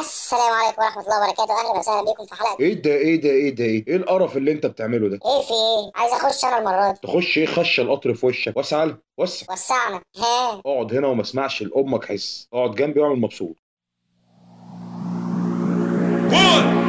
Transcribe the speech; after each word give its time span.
السلام 0.00 0.52
عليكم 0.52 0.82
ورحمة 0.82 1.02
الله 1.02 1.22
وبركاته. 1.24 1.60
أهلا 1.60 1.78
وسهلا 1.78 2.04
بيكم 2.04 2.24
في 2.26 2.34
حلقة. 2.34 2.56
إيه 2.60 2.74
ده 2.82 2.90
إيه 2.90 3.20
ده 3.20 3.28
إيه 3.30 3.54
ده 3.54 3.64
إيه؟ 3.64 3.84
إيه 3.88 3.96
القرف 3.96 4.36
اللي 4.36 4.52
أنت 4.52 4.66
بتعمله 4.66 5.08
ده؟ 5.08 5.14
إيه 5.26 5.42
في 5.42 5.52
إيه؟ 5.52 5.90
عايز 5.94 6.12
أخش 6.12 6.44
أنا 6.44 6.58
المرة 6.58 6.92
دي. 6.92 6.98
تخش 7.02 7.38
إيه؟ 7.38 7.46
خش 7.46 7.80
القطر 7.80 8.14
في 8.14 8.26
وشك. 8.26 8.56
وسع 8.56 8.84
لها 8.84 8.98
وسع. 9.18 9.46
وسعنا. 9.52 10.00
ها. 10.18 10.60
اقعد 10.66 10.94
هنا 10.94 11.06
وما 11.06 11.22
اسمعش 11.22 11.62
لأمك 11.62 12.04
حس. 12.04 12.48
اقعد 12.52 12.74
جنبي 12.74 13.00
واعمل 13.00 13.20
مبسوط. 13.20 13.56
1 16.32 16.83